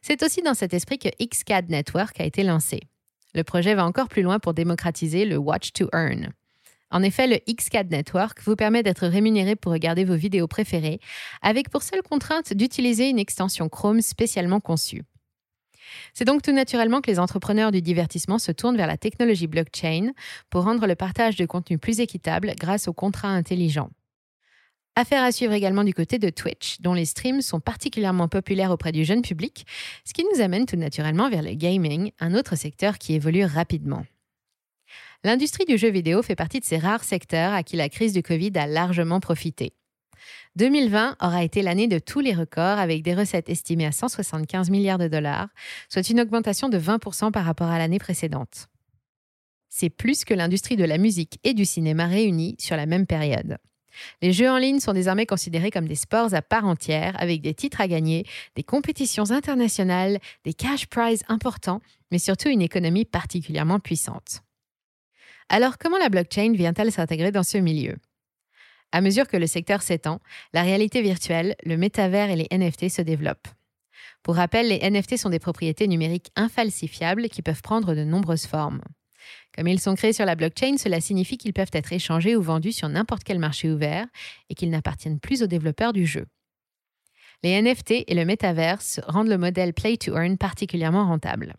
C'est 0.00 0.22
aussi 0.22 0.42
dans 0.42 0.54
cet 0.54 0.74
esprit 0.74 1.00
que 1.00 1.08
Xcad 1.20 1.68
Network 1.70 2.20
a 2.20 2.24
été 2.24 2.44
lancé. 2.44 2.78
Le 3.34 3.42
projet 3.42 3.74
va 3.74 3.84
encore 3.84 4.08
plus 4.08 4.22
loin 4.22 4.38
pour 4.38 4.54
démocratiser 4.54 5.24
le 5.24 5.38
Watch 5.38 5.72
to 5.72 5.88
Earn. 5.92 6.32
En 6.92 7.02
effet, 7.02 7.26
le 7.26 7.38
Xcad 7.50 7.90
Network 7.90 8.42
vous 8.44 8.54
permet 8.54 8.82
d'être 8.82 9.06
rémunéré 9.06 9.56
pour 9.56 9.72
regarder 9.72 10.04
vos 10.04 10.14
vidéos 10.14 10.46
préférées, 10.46 11.00
avec 11.40 11.70
pour 11.70 11.82
seule 11.82 12.02
contrainte 12.02 12.52
d'utiliser 12.52 13.08
une 13.08 13.18
extension 13.18 13.70
Chrome 13.70 14.02
spécialement 14.02 14.60
conçue. 14.60 15.02
C'est 16.12 16.26
donc 16.26 16.42
tout 16.42 16.52
naturellement 16.52 17.00
que 17.00 17.10
les 17.10 17.18
entrepreneurs 17.18 17.72
du 17.72 17.80
divertissement 17.80 18.38
se 18.38 18.52
tournent 18.52 18.76
vers 18.76 18.86
la 18.86 18.98
technologie 18.98 19.46
blockchain 19.46 20.12
pour 20.50 20.64
rendre 20.64 20.86
le 20.86 20.94
partage 20.94 21.36
de 21.36 21.46
contenu 21.46 21.78
plus 21.78 22.00
équitable 22.00 22.52
grâce 22.58 22.88
aux 22.88 22.92
contrats 22.92 23.28
intelligents. 23.28 23.90
Affaire 24.94 25.24
à 25.24 25.32
suivre 25.32 25.54
également 25.54 25.84
du 25.84 25.94
côté 25.94 26.18
de 26.18 26.28
Twitch, 26.28 26.78
dont 26.80 26.92
les 26.92 27.06
streams 27.06 27.40
sont 27.40 27.60
particulièrement 27.60 28.28
populaires 28.28 28.70
auprès 28.70 28.92
du 28.92 29.04
jeune 29.04 29.22
public, 29.22 29.64
ce 30.04 30.12
qui 30.12 30.24
nous 30.24 30.42
amène 30.42 30.66
tout 30.66 30.76
naturellement 30.76 31.30
vers 31.30 31.42
le 31.42 31.54
gaming, 31.54 32.10
un 32.20 32.34
autre 32.34 32.56
secteur 32.56 32.98
qui 32.98 33.14
évolue 33.14 33.46
rapidement. 33.46 34.04
L'industrie 35.24 35.64
du 35.64 35.78
jeu 35.78 35.88
vidéo 35.88 36.20
fait 36.22 36.34
partie 36.34 36.58
de 36.58 36.64
ces 36.64 36.78
rares 36.78 37.04
secteurs 37.04 37.52
à 37.52 37.62
qui 37.62 37.76
la 37.76 37.88
crise 37.88 38.12
du 38.12 38.24
Covid 38.24 38.50
a 38.56 38.66
largement 38.66 39.20
profité. 39.20 39.72
2020 40.56 41.16
aura 41.20 41.44
été 41.44 41.62
l'année 41.62 41.86
de 41.86 42.00
tous 42.00 42.18
les 42.18 42.34
records 42.34 42.80
avec 42.80 43.02
des 43.02 43.14
recettes 43.14 43.48
estimées 43.48 43.86
à 43.86 43.92
175 43.92 44.70
milliards 44.70 44.98
de 44.98 45.06
dollars, 45.06 45.48
soit 45.88 46.10
une 46.10 46.20
augmentation 46.20 46.68
de 46.68 46.78
20% 46.78 47.30
par 47.30 47.44
rapport 47.44 47.68
à 47.68 47.78
l'année 47.78 48.00
précédente. 48.00 48.66
C'est 49.68 49.90
plus 49.90 50.24
que 50.24 50.34
l'industrie 50.34 50.76
de 50.76 50.84
la 50.84 50.98
musique 50.98 51.38
et 51.44 51.54
du 51.54 51.64
cinéma 51.64 52.06
réunis 52.06 52.56
sur 52.58 52.76
la 52.76 52.86
même 52.86 53.06
période. 53.06 53.58
Les 54.22 54.32
jeux 54.32 54.50
en 54.50 54.58
ligne 54.58 54.80
sont 54.80 54.92
désormais 54.92 55.26
considérés 55.26 55.70
comme 55.70 55.86
des 55.86 55.94
sports 55.94 56.34
à 56.34 56.42
part 56.42 56.66
entière, 56.66 57.14
avec 57.20 57.42
des 57.42 57.54
titres 57.54 57.80
à 57.80 57.86
gagner, 57.86 58.24
des 58.56 58.64
compétitions 58.64 59.30
internationales, 59.30 60.18
des 60.44 60.54
cash 60.54 60.86
prizes 60.86 61.24
importants, 61.28 61.80
mais 62.10 62.18
surtout 62.18 62.48
une 62.48 62.62
économie 62.62 63.04
particulièrement 63.04 63.78
puissante. 63.78 64.42
Alors 65.48 65.78
comment 65.78 65.98
la 65.98 66.08
blockchain 66.08 66.52
vient-elle 66.52 66.92
s'intégrer 66.92 67.32
dans 67.32 67.42
ce 67.42 67.58
milieu? 67.58 67.96
À 68.92 69.00
mesure 69.00 69.26
que 69.26 69.36
le 69.36 69.46
secteur 69.46 69.82
s'étend, 69.82 70.20
la 70.52 70.62
réalité 70.62 71.00
virtuelle, 71.00 71.56
le 71.64 71.76
métavers 71.76 72.30
et 72.30 72.36
les 72.36 72.48
NFT 72.50 72.90
se 72.90 73.02
développent. 73.02 73.48
Pour 74.22 74.36
rappel, 74.36 74.68
les 74.68 74.88
NFT 74.88 75.16
sont 75.16 75.30
des 75.30 75.38
propriétés 75.38 75.88
numériques 75.88 76.30
infalsifiables 76.36 77.28
qui 77.28 77.42
peuvent 77.42 77.62
prendre 77.62 77.94
de 77.94 78.04
nombreuses 78.04 78.46
formes. 78.46 78.82
Comme 79.56 79.68
ils 79.68 79.80
sont 79.80 79.94
créés 79.94 80.12
sur 80.12 80.24
la 80.24 80.34
blockchain, 80.34 80.76
cela 80.76 81.00
signifie 81.00 81.38
qu'ils 81.38 81.52
peuvent 81.52 81.70
être 81.72 81.92
échangés 81.92 82.36
ou 82.36 82.42
vendus 82.42 82.72
sur 82.72 82.88
n'importe 82.88 83.24
quel 83.24 83.38
marché 83.38 83.70
ouvert 83.70 84.06
et 84.48 84.54
qu'ils 84.54 84.70
n'appartiennent 84.70 85.20
plus 85.20 85.42
aux 85.42 85.46
développeurs 85.46 85.92
du 85.92 86.06
jeu. 86.06 86.26
Les 87.42 87.60
NFT 87.60 88.04
et 88.06 88.14
le 88.14 88.24
métaverse 88.24 89.00
rendent 89.06 89.28
le 89.28 89.38
modèle 89.38 89.74
Play 89.74 89.96
to 89.96 90.14
Earn 90.14 90.38
particulièrement 90.38 91.06
rentable. 91.06 91.56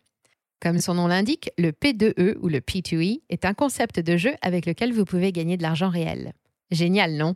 Comme 0.64 0.80
son 0.80 0.94
nom 0.94 1.08
l'indique, 1.08 1.50
le 1.58 1.72
P2E 1.72 2.38
ou 2.40 2.48
le 2.48 2.60
P2E 2.60 3.20
est 3.28 3.44
un 3.44 3.52
concept 3.52 4.00
de 4.00 4.16
jeu 4.16 4.32
avec 4.40 4.64
lequel 4.64 4.94
vous 4.94 5.04
pouvez 5.04 5.30
gagner 5.30 5.58
de 5.58 5.62
l'argent 5.62 5.90
réel. 5.90 6.32
Génial, 6.70 7.16
non? 7.18 7.34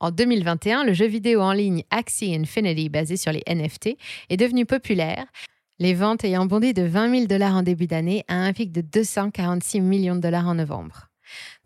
En 0.00 0.10
2021, 0.10 0.84
le 0.84 0.94
jeu 0.94 1.04
vidéo 1.04 1.42
en 1.42 1.52
ligne 1.52 1.84
Axie 1.90 2.34
Infinity, 2.34 2.88
basé 2.88 3.18
sur 3.18 3.32
les 3.32 3.42
NFT, 3.46 3.98
est 4.30 4.38
devenu 4.38 4.64
populaire, 4.64 5.26
les 5.78 5.92
ventes 5.92 6.24
ayant 6.24 6.46
bondi 6.46 6.72
de 6.72 6.84
20 6.84 7.10
000 7.10 7.26
dollars 7.26 7.54
en 7.54 7.62
début 7.62 7.86
d'année 7.86 8.24
à 8.28 8.36
un 8.36 8.54
pic 8.54 8.72
de 8.72 8.80
246 8.80 9.82
millions 9.82 10.16
de 10.16 10.20
dollars 10.20 10.48
en 10.48 10.54
novembre. 10.54 11.10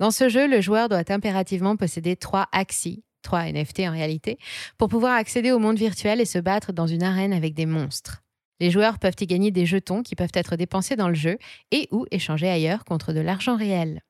Dans 0.00 0.10
ce 0.10 0.28
jeu, 0.28 0.48
le 0.48 0.60
joueur 0.60 0.88
doit 0.88 1.04
impérativement 1.10 1.76
posséder 1.76 2.16
trois 2.16 2.48
Axie, 2.50 3.04
trois 3.22 3.44
NFT 3.44 3.80
en 3.86 3.92
réalité, 3.92 4.36
pour 4.78 4.88
pouvoir 4.88 5.14
accéder 5.14 5.52
au 5.52 5.60
monde 5.60 5.78
virtuel 5.78 6.20
et 6.20 6.24
se 6.24 6.40
battre 6.40 6.72
dans 6.72 6.88
une 6.88 7.04
arène 7.04 7.32
avec 7.32 7.54
des 7.54 7.66
monstres. 7.66 8.24
Les 8.60 8.70
joueurs 8.70 8.98
peuvent 8.98 9.16
y 9.20 9.26
gagner 9.26 9.50
des 9.50 9.66
jetons 9.66 10.02
qui 10.02 10.16
peuvent 10.16 10.28
être 10.34 10.56
dépensés 10.56 10.96
dans 10.96 11.08
le 11.08 11.14
jeu 11.14 11.38
et 11.70 11.88
ou 11.90 12.06
échangés 12.10 12.48
ailleurs 12.48 12.84
contre 12.84 13.12
de 13.12 13.20
l'argent 13.20 13.56
réel. 13.56 14.02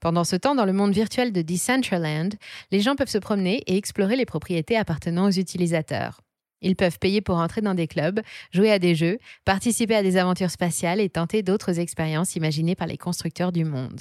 Pendant 0.00 0.24
ce 0.24 0.36
temps, 0.36 0.54
dans 0.54 0.64
le 0.64 0.72
monde 0.72 0.92
virtuel 0.92 1.32
de 1.32 1.42
Decentraland, 1.42 2.30
les 2.70 2.80
gens 2.80 2.96
peuvent 2.96 3.08
se 3.08 3.18
promener 3.18 3.62
et 3.66 3.76
explorer 3.76 4.16
les 4.16 4.24
propriétés 4.24 4.76
appartenant 4.76 5.26
aux 5.26 5.32
utilisateurs. 5.32 6.22
Ils 6.62 6.76
peuvent 6.76 6.98
payer 6.98 7.20
pour 7.20 7.36
entrer 7.36 7.60
dans 7.60 7.74
des 7.74 7.86
clubs, 7.86 8.20
jouer 8.50 8.72
à 8.72 8.78
des 8.78 8.94
jeux, 8.94 9.18
participer 9.44 9.94
à 9.94 10.02
des 10.02 10.16
aventures 10.16 10.50
spatiales 10.50 11.00
et 11.00 11.10
tenter 11.10 11.42
d'autres 11.42 11.78
expériences 11.78 12.34
imaginées 12.34 12.74
par 12.74 12.86
les 12.86 12.96
constructeurs 12.96 13.52
du 13.52 13.64
monde. 13.64 14.00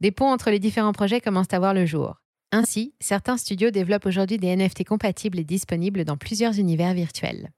Des 0.00 0.10
ponts 0.10 0.32
entre 0.32 0.50
les 0.50 0.58
différents 0.58 0.92
projets 0.92 1.20
commencent 1.20 1.52
à 1.52 1.58
voir 1.58 1.74
le 1.74 1.86
jour. 1.86 2.16
Ainsi, 2.50 2.94
certains 2.98 3.36
studios 3.36 3.70
développent 3.70 4.06
aujourd'hui 4.06 4.38
des 4.38 4.56
NFT 4.56 4.84
compatibles 4.84 5.38
et 5.38 5.44
disponibles 5.44 6.04
dans 6.04 6.16
plusieurs 6.16 6.58
univers 6.58 6.92
virtuels. 6.92 7.50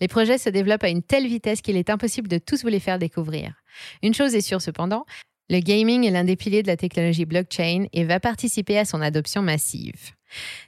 Les 0.00 0.08
projets 0.08 0.38
se 0.38 0.48
développent 0.48 0.84
à 0.84 0.88
une 0.88 1.02
telle 1.02 1.26
vitesse 1.26 1.60
qu'il 1.60 1.76
est 1.76 1.90
impossible 1.90 2.28
de 2.28 2.38
tous 2.38 2.62
vous 2.62 2.68
les 2.68 2.80
faire 2.80 2.98
découvrir. 2.98 3.54
Une 4.02 4.14
chose 4.14 4.34
est 4.34 4.40
sûre 4.40 4.62
cependant, 4.62 5.04
le 5.48 5.60
gaming 5.60 6.04
est 6.04 6.10
l'un 6.10 6.24
des 6.24 6.34
piliers 6.34 6.62
de 6.62 6.66
la 6.66 6.76
technologie 6.76 7.24
blockchain 7.24 7.86
et 7.92 8.04
va 8.04 8.18
participer 8.18 8.78
à 8.78 8.84
son 8.84 9.00
adoption 9.00 9.42
massive. 9.42 10.12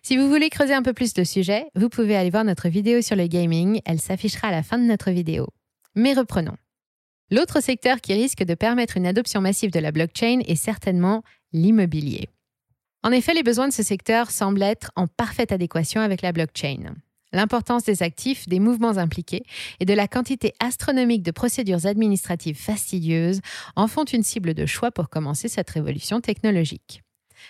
Si 0.03 0.17
vous 0.17 0.29
voulez 0.29 0.51
creuser 0.51 0.75
un 0.75 0.83
peu 0.83 0.93
plus 0.93 1.17
le 1.17 1.25
sujet, 1.25 1.67
vous 1.75 1.89
pouvez 1.89 2.17
aller 2.17 2.31
voir 2.31 2.45
notre 2.45 2.69
vidéo 2.69 3.03
sur 3.03 3.17
le 3.17 3.27
gaming, 3.27 3.81
elle 3.85 4.01
s'affichera 4.01 4.49
à 4.49 4.53
la 4.53 4.63
fin 4.63 4.79
de 4.79 4.85
notre 4.85 5.11
vidéo. 5.11 5.49
Mais 5.97 6.13
reprenons. 6.13 6.57
L'autre 7.31 7.61
secteur 7.61 8.01
qui 8.01 8.15
risque 8.15 8.45
de 8.45 8.55
permettre 8.55 8.97
une 8.97 9.07
adoption 9.07 9.41
massive 9.41 9.73
de 9.73 9.81
la 9.81 9.91
blockchain 9.91 10.41
est 10.47 10.55
certainement 10.55 11.23
l'immobilier. 11.53 12.29
En 13.03 13.11
effet, 13.11 13.35
les 13.35 13.43
besoins 13.43 13.69
de 13.69 13.73
ce 13.73 13.83
secteur 13.83 14.31
semblent 14.31 14.63
être 14.63 14.93
en 14.97 15.07
parfaite 15.09 15.53
adéquation 15.53 16.01
avec 16.01 16.23
la 16.23 16.33
blockchain. 16.33 16.95
L'importance 17.33 17.85
des 17.85 18.03
actifs, 18.03 18.49
des 18.49 18.61
mouvements 18.61 18.97
impliqués 18.97 19.43
et 19.81 19.85
de 19.85 19.93
la 19.93 20.09
quantité 20.09 20.55
astronomique 20.61 21.23
de 21.23 21.31
procédures 21.31 21.87
administratives 21.87 22.57
fastidieuses 22.57 23.41
en 23.77 23.87
font 23.87 24.05
une 24.05 24.23
cible 24.23 24.55
de 24.55 24.67
choix 24.67 24.91
pour 24.91 25.11
commencer 25.11 25.49
cette 25.49 25.71
révolution 25.71 26.21
technologique. 26.21 27.03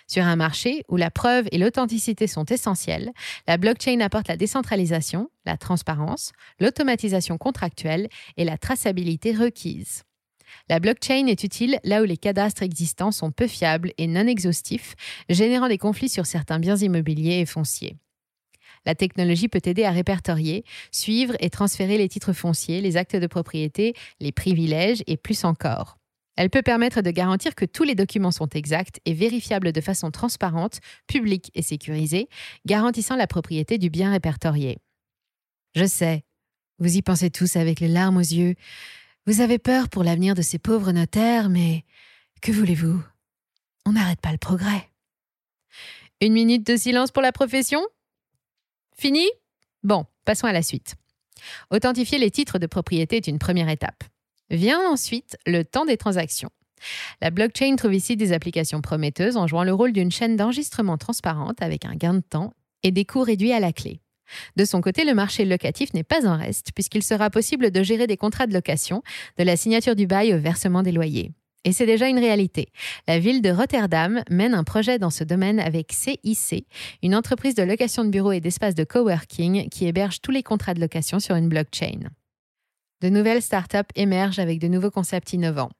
Sur 0.07 0.25
un 0.25 0.37
marché 0.37 0.85
où 0.89 0.97
la 0.97 1.11
preuve 1.11 1.47
et 1.53 1.59
l'authenticité 1.59 2.27
sont 2.27 2.45
essentielles, 2.45 3.13
la 3.47 3.57
blockchain 3.57 4.01
apporte 4.01 4.29
la 4.29 4.37
décentralisation, 4.37 5.31
la 5.47 5.57
transparence, 5.57 6.33
l'automatisation 6.61 7.39
contractuelle 7.39 8.09
et 8.37 8.45
la 8.45 8.59
traçabilité 8.59 9.33
requise. 9.33 10.03
La 10.69 10.81
blockchain 10.81 11.27
est 11.27 11.45
utile 11.45 11.79
là 11.85 12.03
où 12.03 12.05
les 12.05 12.17
cadastres 12.17 12.63
existants 12.63 13.13
sont 13.13 13.31
peu 13.31 13.47
fiables 13.47 13.93
et 13.99 14.07
non 14.07 14.27
exhaustifs, 14.27 14.95
générant 15.29 15.69
des 15.69 15.79
conflits 15.79 16.09
sur 16.09 16.27
certains 16.27 16.59
biens 16.59 16.77
immobiliers 16.77 17.41
et 17.41 17.47
fonciers. 17.47 17.97
La 18.89 18.95
technologie 18.95 19.49
peut 19.49 19.61
aider 19.67 19.85
à 19.85 19.91
répertorier, 19.91 20.65
suivre 20.93 21.37
et 21.41 21.51
transférer 21.51 21.99
les 21.99 22.09
titres 22.09 22.33
fonciers, 22.33 22.81
les 22.81 22.97
actes 22.97 23.17
de 23.17 23.27
propriété, 23.27 23.93
les 24.19 24.33
privilèges 24.33 25.03
et 25.07 25.19
plus 25.19 25.45
encore. 25.45 25.99
Elle 26.39 26.49
peut 26.49 26.63
permettre 26.63 27.03
de 27.03 27.11
garantir 27.11 27.55
que 27.55 27.67
tous 27.67 27.83
les 27.83 27.95
documents 27.95 28.31
sont 28.31 28.49
exacts 28.49 28.99
et 29.05 29.13
vérifiables 29.13 29.73
de 29.73 29.81
façon 29.83 30.11
transparente, 30.11 30.81
publique 31.07 31.51
et 31.55 31.61
sécurisée, 31.61 32.31
garantissant 32.65 33.15
la 33.15 33.27
propriété 33.27 33.77
du 33.77 33.91
bien 33.91 34.11
répertorié. 34.11 34.79
Je 35.75 35.85
sais, 35.85 36.25
vous 36.79 36.97
y 36.97 37.03
pensez 37.03 37.29
tous 37.29 37.57
avec 37.57 37.81
les 37.81 37.89
larmes 37.89 38.17
aux 38.17 38.21
yeux. 38.21 38.55
Vous 39.27 39.43
avez 39.43 39.59
peur 39.59 39.91
pour 39.91 40.03
l'avenir 40.03 40.35
de 40.35 40.41
ces 40.41 40.59
pauvres 40.59 40.93
notaires, 40.93 41.51
mais 41.51 41.85
que 42.41 42.53
voulez-vous? 42.53 43.05
On 43.85 43.93
n'arrête 43.93 44.23
pas 44.23 44.33
le 44.33 44.39
progrès. 44.39 44.89
Une 46.23 46.33
minute 46.33 46.67
de 46.67 46.77
silence 46.79 47.11
pour 47.11 47.23
la 47.23 47.33
profession? 47.33 47.85
Fini? 49.01 49.29
Bon, 49.85 50.07
passons 50.25 50.49
à 50.49 50.53
la 50.53 50.63
suite. 50.63 50.97
Authentifier 51.71 52.19
les 52.19 52.33
titres 52.33 52.59
de 52.59 52.67
propriété 52.67 53.17
est 53.19 53.29
une 53.29 53.39
première 53.39 53.69
étape. 53.69 54.03
Vient 54.51 54.81
ensuite 54.91 55.37
le 55.47 55.63
temps 55.63 55.85
des 55.85 55.97
transactions. 55.97 56.51
La 57.21 57.31
blockchain 57.31 57.77
trouve 57.77 57.95
ici 57.95 58.17
des 58.17 58.33
applications 58.33 58.81
prometteuses 58.81 59.37
en 59.37 59.47
jouant 59.47 59.63
le 59.63 59.73
rôle 59.73 59.93
d'une 59.93 60.11
chaîne 60.11 60.35
d'enregistrement 60.35 60.99
transparente 60.99 61.63
avec 61.63 61.85
un 61.85 61.95
gain 61.95 62.15
de 62.15 62.23
temps 62.29 62.55
et 62.83 62.91
des 62.91 63.05
coûts 63.05 63.23
réduits 63.23 63.53
à 63.53 63.61
la 63.61 63.73
clé. 63.73 64.01
De 64.57 64.65
son 64.65 64.81
côté, 64.81 65.05
le 65.05 65.15
marché 65.15 65.45
locatif 65.45 65.95
n'est 65.95 66.03
pas 66.03 66.27
en 66.27 66.37
reste 66.37 66.73
puisqu'il 66.75 67.05
sera 67.05 67.31
possible 67.31 67.71
de 67.71 67.83
gérer 67.85 68.09
des 68.09 68.17
contrats 68.17 68.49
de 68.49 68.53
location, 68.53 69.05
de 69.39 69.45
la 69.45 69.57
signature 69.57 69.95
du 69.95 70.09
bail 70.09 70.35
au 70.35 70.41
versement 70.41 70.83
des 70.83 70.93
loyers. 70.93 71.31
Et 71.65 71.73
c'est 71.73 71.87
déjà 71.87 72.09
une 72.09 72.19
réalité. 72.19 72.69
La 73.07 73.19
ville 73.19 73.43
de 73.43 73.51
Rotterdam 73.51 74.23
mène 74.31 74.55
un 74.55 74.65
projet 74.65 74.99
dans 74.99 75.11
ce 75.11 75.25
domaine 75.25 75.59
avec 75.59 75.93
CIC, 75.93 76.67
une 77.03 77.15
entreprise 77.15 77.55
de 77.55 77.63
location 77.63 78.05
de 78.05 78.11
bureaux 78.11 78.33
et 78.33 78.41
d'espaces 78.41 78.75
de 78.75 78.85
coworking 78.85 79.69
qui 79.69 79.87
héberge 79.87 80.21
tous 80.21 80.31
les 80.31 80.43
contrats 80.43 80.75
de 80.75 80.81
location 80.81 81.19
sur 81.19 81.35
une 81.35 81.49
blockchain. 81.49 82.11
De 83.01 83.09
nouvelles 83.09 83.43
startups 83.43 83.93
émergent 83.97 84.39
avec 84.39 84.59
de 84.59 84.69
nouveaux 84.69 84.91
concepts 84.91 85.33
innovants. 85.33 85.71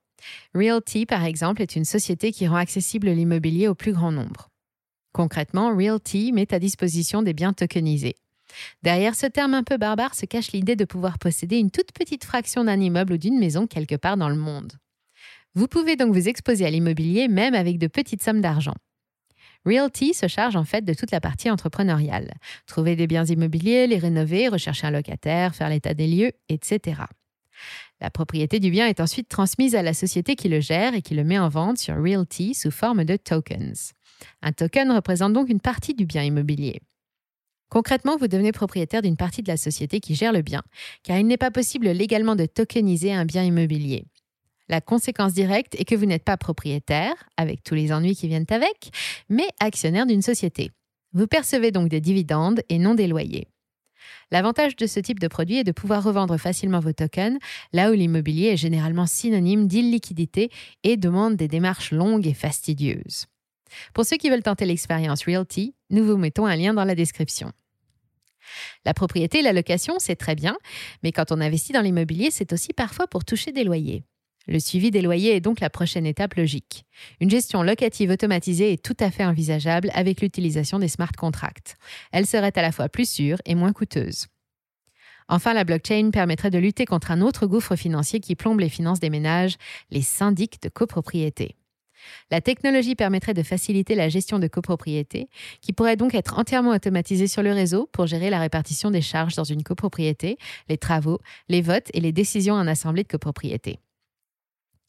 Realty, 0.53 1.05
par 1.05 1.23
exemple, 1.23 1.61
est 1.61 1.75
une 1.75 1.85
société 1.85 2.31
qui 2.31 2.47
rend 2.47 2.57
accessible 2.57 3.09
l'immobilier 3.09 3.67
au 3.67 3.75
plus 3.75 3.93
grand 3.93 4.11
nombre. 4.11 4.49
Concrètement, 5.13 5.75
Realty 5.75 6.31
met 6.33 6.53
à 6.53 6.59
disposition 6.59 7.21
des 7.21 7.33
biens 7.33 7.53
tokenisés. 7.53 8.15
Derrière 8.83 9.15
ce 9.15 9.25
terme 9.25 9.53
un 9.53 9.63
peu 9.63 9.77
barbare 9.77 10.15
se 10.15 10.25
cache 10.25 10.51
l'idée 10.51 10.75
de 10.75 10.85
pouvoir 10.85 11.19
posséder 11.19 11.57
une 11.57 11.71
toute 11.71 11.91
petite 11.91 12.23
fraction 12.23 12.63
d'un 12.63 12.79
immeuble 12.79 13.13
ou 13.13 13.17
d'une 13.17 13.39
maison 13.39 13.67
quelque 13.67 13.95
part 13.95 14.17
dans 14.17 14.29
le 14.29 14.35
monde. 14.35 14.73
Vous 15.55 15.67
pouvez 15.67 15.95
donc 15.95 16.13
vous 16.13 16.27
exposer 16.27 16.65
à 16.65 16.69
l'immobilier 16.69 17.27
même 17.27 17.55
avec 17.55 17.77
de 17.77 17.87
petites 17.87 18.23
sommes 18.23 18.41
d'argent. 18.41 18.75
Realty 19.65 20.13
se 20.13 20.27
charge 20.27 20.55
en 20.55 20.63
fait 20.63 20.85
de 20.85 20.93
toute 20.93 21.11
la 21.11 21.19
partie 21.19 21.49
entrepreneuriale. 21.49 22.33
Trouver 22.65 22.95
des 22.95 23.07
biens 23.07 23.25
immobiliers, 23.25 23.87
les 23.87 23.97
rénover, 23.97 24.47
rechercher 24.47 24.87
un 24.87 24.91
locataire, 24.91 25.55
faire 25.55 25.69
l'état 25.69 25.93
des 25.93 26.07
lieux, 26.07 26.31
etc. 26.47 27.01
La 27.99 28.09
propriété 28.09 28.59
du 28.59 28.71
bien 28.71 28.87
est 28.87 29.01
ensuite 29.01 29.27
transmise 29.27 29.75
à 29.75 29.81
la 29.81 29.93
société 29.93 30.35
qui 30.35 30.47
le 30.47 30.61
gère 30.61 30.93
et 30.93 31.01
qui 31.01 31.13
le 31.13 31.25
met 31.25 31.39
en 31.39 31.49
vente 31.49 31.77
sur 31.77 31.95
Realty 31.95 32.53
sous 32.53 32.71
forme 32.71 33.03
de 33.03 33.17
tokens. 33.17 33.91
Un 34.41 34.53
token 34.53 34.91
représente 34.91 35.33
donc 35.33 35.49
une 35.49 35.59
partie 35.59 35.93
du 35.93 36.05
bien 36.05 36.23
immobilier. 36.23 36.81
Concrètement, 37.69 38.17
vous 38.17 38.27
devenez 38.27 38.51
propriétaire 38.51 39.01
d'une 39.01 39.17
partie 39.17 39.43
de 39.43 39.51
la 39.51 39.57
société 39.57 39.99
qui 39.99 40.15
gère 40.15 40.33
le 40.33 40.41
bien, 40.41 40.63
car 41.03 41.17
il 41.17 41.27
n'est 41.27 41.37
pas 41.37 41.51
possible 41.51 41.89
légalement 41.89 42.35
de 42.35 42.45
tokeniser 42.45 43.13
un 43.13 43.25
bien 43.25 43.43
immobilier. 43.43 44.05
La 44.69 44.81
conséquence 44.81 45.33
directe 45.33 45.75
est 45.79 45.85
que 45.85 45.95
vous 45.95 46.05
n'êtes 46.05 46.23
pas 46.23 46.37
propriétaire, 46.37 47.13
avec 47.37 47.63
tous 47.63 47.73
les 47.73 47.91
ennuis 47.91 48.15
qui 48.15 48.27
viennent 48.27 48.45
avec, 48.49 48.91
mais 49.27 49.47
actionnaire 49.59 50.05
d'une 50.05 50.21
société. 50.21 50.71
Vous 51.11 51.25
percevez 51.25 51.71
donc 51.71 51.89
des 51.89 52.01
dividendes 52.01 52.61
et 52.69 52.77
non 52.77 52.93
des 52.93 53.07
loyers. 53.07 53.47
L'avantage 54.31 54.75
de 54.75 54.85
ce 54.85 54.99
type 54.99 55.19
de 55.19 55.27
produit 55.27 55.57
est 55.57 55.63
de 55.63 55.71
pouvoir 55.71 56.03
revendre 56.03 56.37
facilement 56.37 56.79
vos 56.79 56.93
tokens, 56.93 57.39
là 57.73 57.89
où 57.89 57.93
l'immobilier 57.93 58.49
est 58.49 58.57
généralement 58.57 59.07
synonyme 59.07 59.67
d'illiquidité 59.67 60.51
et 60.83 60.97
demande 60.97 61.35
des 61.35 61.47
démarches 61.47 61.91
longues 61.91 62.27
et 62.27 62.35
fastidieuses. 62.35 63.25
Pour 63.95 64.05
ceux 64.05 64.17
qui 64.17 64.29
veulent 64.29 64.43
tenter 64.43 64.65
l'expérience 64.65 65.25
Realty, 65.25 65.73
nous 65.89 66.05
vous 66.05 66.17
mettons 66.17 66.45
un 66.45 66.55
lien 66.55 66.75
dans 66.75 66.85
la 66.85 66.95
description. 66.95 67.51
La 68.85 68.93
propriété 68.93 69.39
et 69.39 69.43
la 69.43 69.53
location, 69.53 69.95
c'est 69.97 70.15
très 70.15 70.35
bien, 70.35 70.57
mais 71.01 71.11
quand 71.11 71.31
on 71.31 71.41
investit 71.41 71.73
dans 71.73 71.81
l'immobilier, 71.81 72.29
c'est 72.29 72.53
aussi 72.53 72.73
parfois 72.73 73.07
pour 73.07 73.25
toucher 73.25 73.51
des 73.51 73.63
loyers. 73.63 74.03
Le 74.49 74.59
suivi 74.59 74.89
des 74.89 75.03
loyers 75.03 75.35
est 75.35 75.41
donc 75.41 75.59
la 75.59 75.69
prochaine 75.69 76.07
étape 76.07 76.33
logique. 76.33 76.83
Une 77.21 77.29
gestion 77.29 77.61
locative 77.61 78.09
automatisée 78.09 78.73
est 78.73 78.83
tout 78.83 78.97
à 78.99 79.11
fait 79.11 79.23
envisageable 79.23 79.91
avec 79.93 80.21
l'utilisation 80.21 80.79
des 80.79 80.87
smart 80.87 81.11
contracts. 81.15 81.75
Elle 82.11 82.25
serait 82.25 82.57
à 82.57 82.63
la 82.63 82.71
fois 82.71 82.89
plus 82.89 83.07
sûre 83.07 83.37
et 83.45 83.53
moins 83.53 83.73
coûteuse. 83.73 84.25
Enfin, 85.27 85.53
la 85.53 85.65
blockchain 85.65 86.09
permettrait 86.11 86.49
de 86.49 86.57
lutter 86.57 86.85
contre 86.85 87.11
un 87.11 87.21
autre 87.21 87.45
gouffre 87.45 87.75
financier 87.75 88.19
qui 88.19 88.35
plombe 88.35 88.59
les 88.59 88.69
finances 88.69 88.99
des 88.99 89.11
ménages, 89.11 89.57
les 89.91 90.01
syndics 90.01 90.59
de 90.63 90.69
copropriété. 90.69 91.55
La 92.31 92.41
technologie 92.41 92.95
permettrait 92.95 93.35
de 93.35 93.43
faciliter 93.43 93.93
la 93.93 94.09
gestion 94.09 94.39
de 94.39 94.47
copropriété, 94.47 95.29
qui 95.61 95.73
pourrait 95.73 95.95
donc 95.95 96.15
être 96.15 96.39
entièrement 96.39 96.71
automatisée 96.71 97.27
sur 97.27 97.43
le 97.43 97.51
réseau 97.51 97.87
pour 97.91 98.07
gérer 98.07 98.31
la 98.31 98.39
répartition 98.39 98.89
des 98.89 99.01
charges 99.01 99.35
dans 99.35 99.43
une 99.43 99.61
copropriété, 99.61 100.39
les 100.69 100.77
travaux, 100.77 101.19
les 101.49 101.61
votes 101.61 101.91
et 101.93 101.99
les 101.99 102.13
décisions 102.13 102.55
en 102.55 102.65
assemblée 102.65 103.03
de 103.03 103.09
copropriété. 103.09 103.79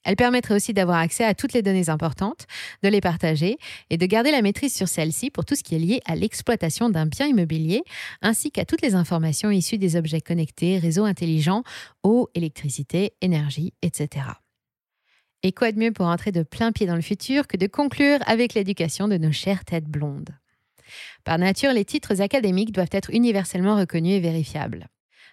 Elle 0.04 0.16
permettrait 0.16 0.54
aussi 0.54 0.72
d'avoir 0.72 0.98
accès 0.98 1.24
à 1.24 1.34
toutes 1.34 1.52
les 1.52 1.62
données 1.62 1.88
importantes, 1.90 2.46
de 2.82 2.88
les 2.88 3.00
partager 3.00 3.58
et 3.90 3.98
de 3.98 4.06
garder 4.06 4.30
la 4.30 4.42
maîtrise 4.42 4.74
sur 4.74 4.88
celles-ci 4.88 5.30
pour 5.30 5.44
tout 5.44 5.54
ce 5.54 5.62
qui 5.62 5.74
est 5.74 5.78
lié 5.78 6.00
à 6.06 6.14
l'exploitation 6.14 6.88
d'un 6.88 7.06
bien 7.06 7.26
immobilier, 7.26 7.82
ainsi 8.22 8.50
qu'à 8.50 8.64
toutes 8.64 8.82
les 8.82 8.94
informations 8.94 9.50
issues 9.50 9.78
des 9.78 9.96
objets 9.96 10.20
connectés, 10.20 10.78
réseaux 10.78 11.04
intelligents, 11.04 11.64
eau, 12.02 12.30
électricité, 12.34 13.12
énergie, 13.20 13.74
etc. 13.82 14.26
Et 15.42 15.52
quoi 15.52 15.72
de 15.72 15.78
mieux 15.78 15.92
pour 15.92 16.06
entrer 16.06 16.32
de 16.32 16.42
plein 16.42 16.72
pied 16.72 16.86
dans 16.86 16.96
le 16.96 17.02
futur 17.02 17.46
que 17.46 17.56
de 17.56 17.66
conclure 17.66 18.18
avec 18.26 18.54
l'éducation 18.54 19.08
de 19.08 19.16
nos 19.16 19.32
chères 19.32 19.64
têtes 19.64 19.88
blondes? 19.88 20.30
Par 21.24 21.38
nature, 21.38 21.72
les 21.72 21.84
titres 21.84 22.20
académiques 22.20 22.72
doivent 22.72 22.88
être 22.92 23.10
universellement 23.10 23.76
reconnus 23.76 24.16
et 24.16 24.20
vérifiables. 24.20 24.88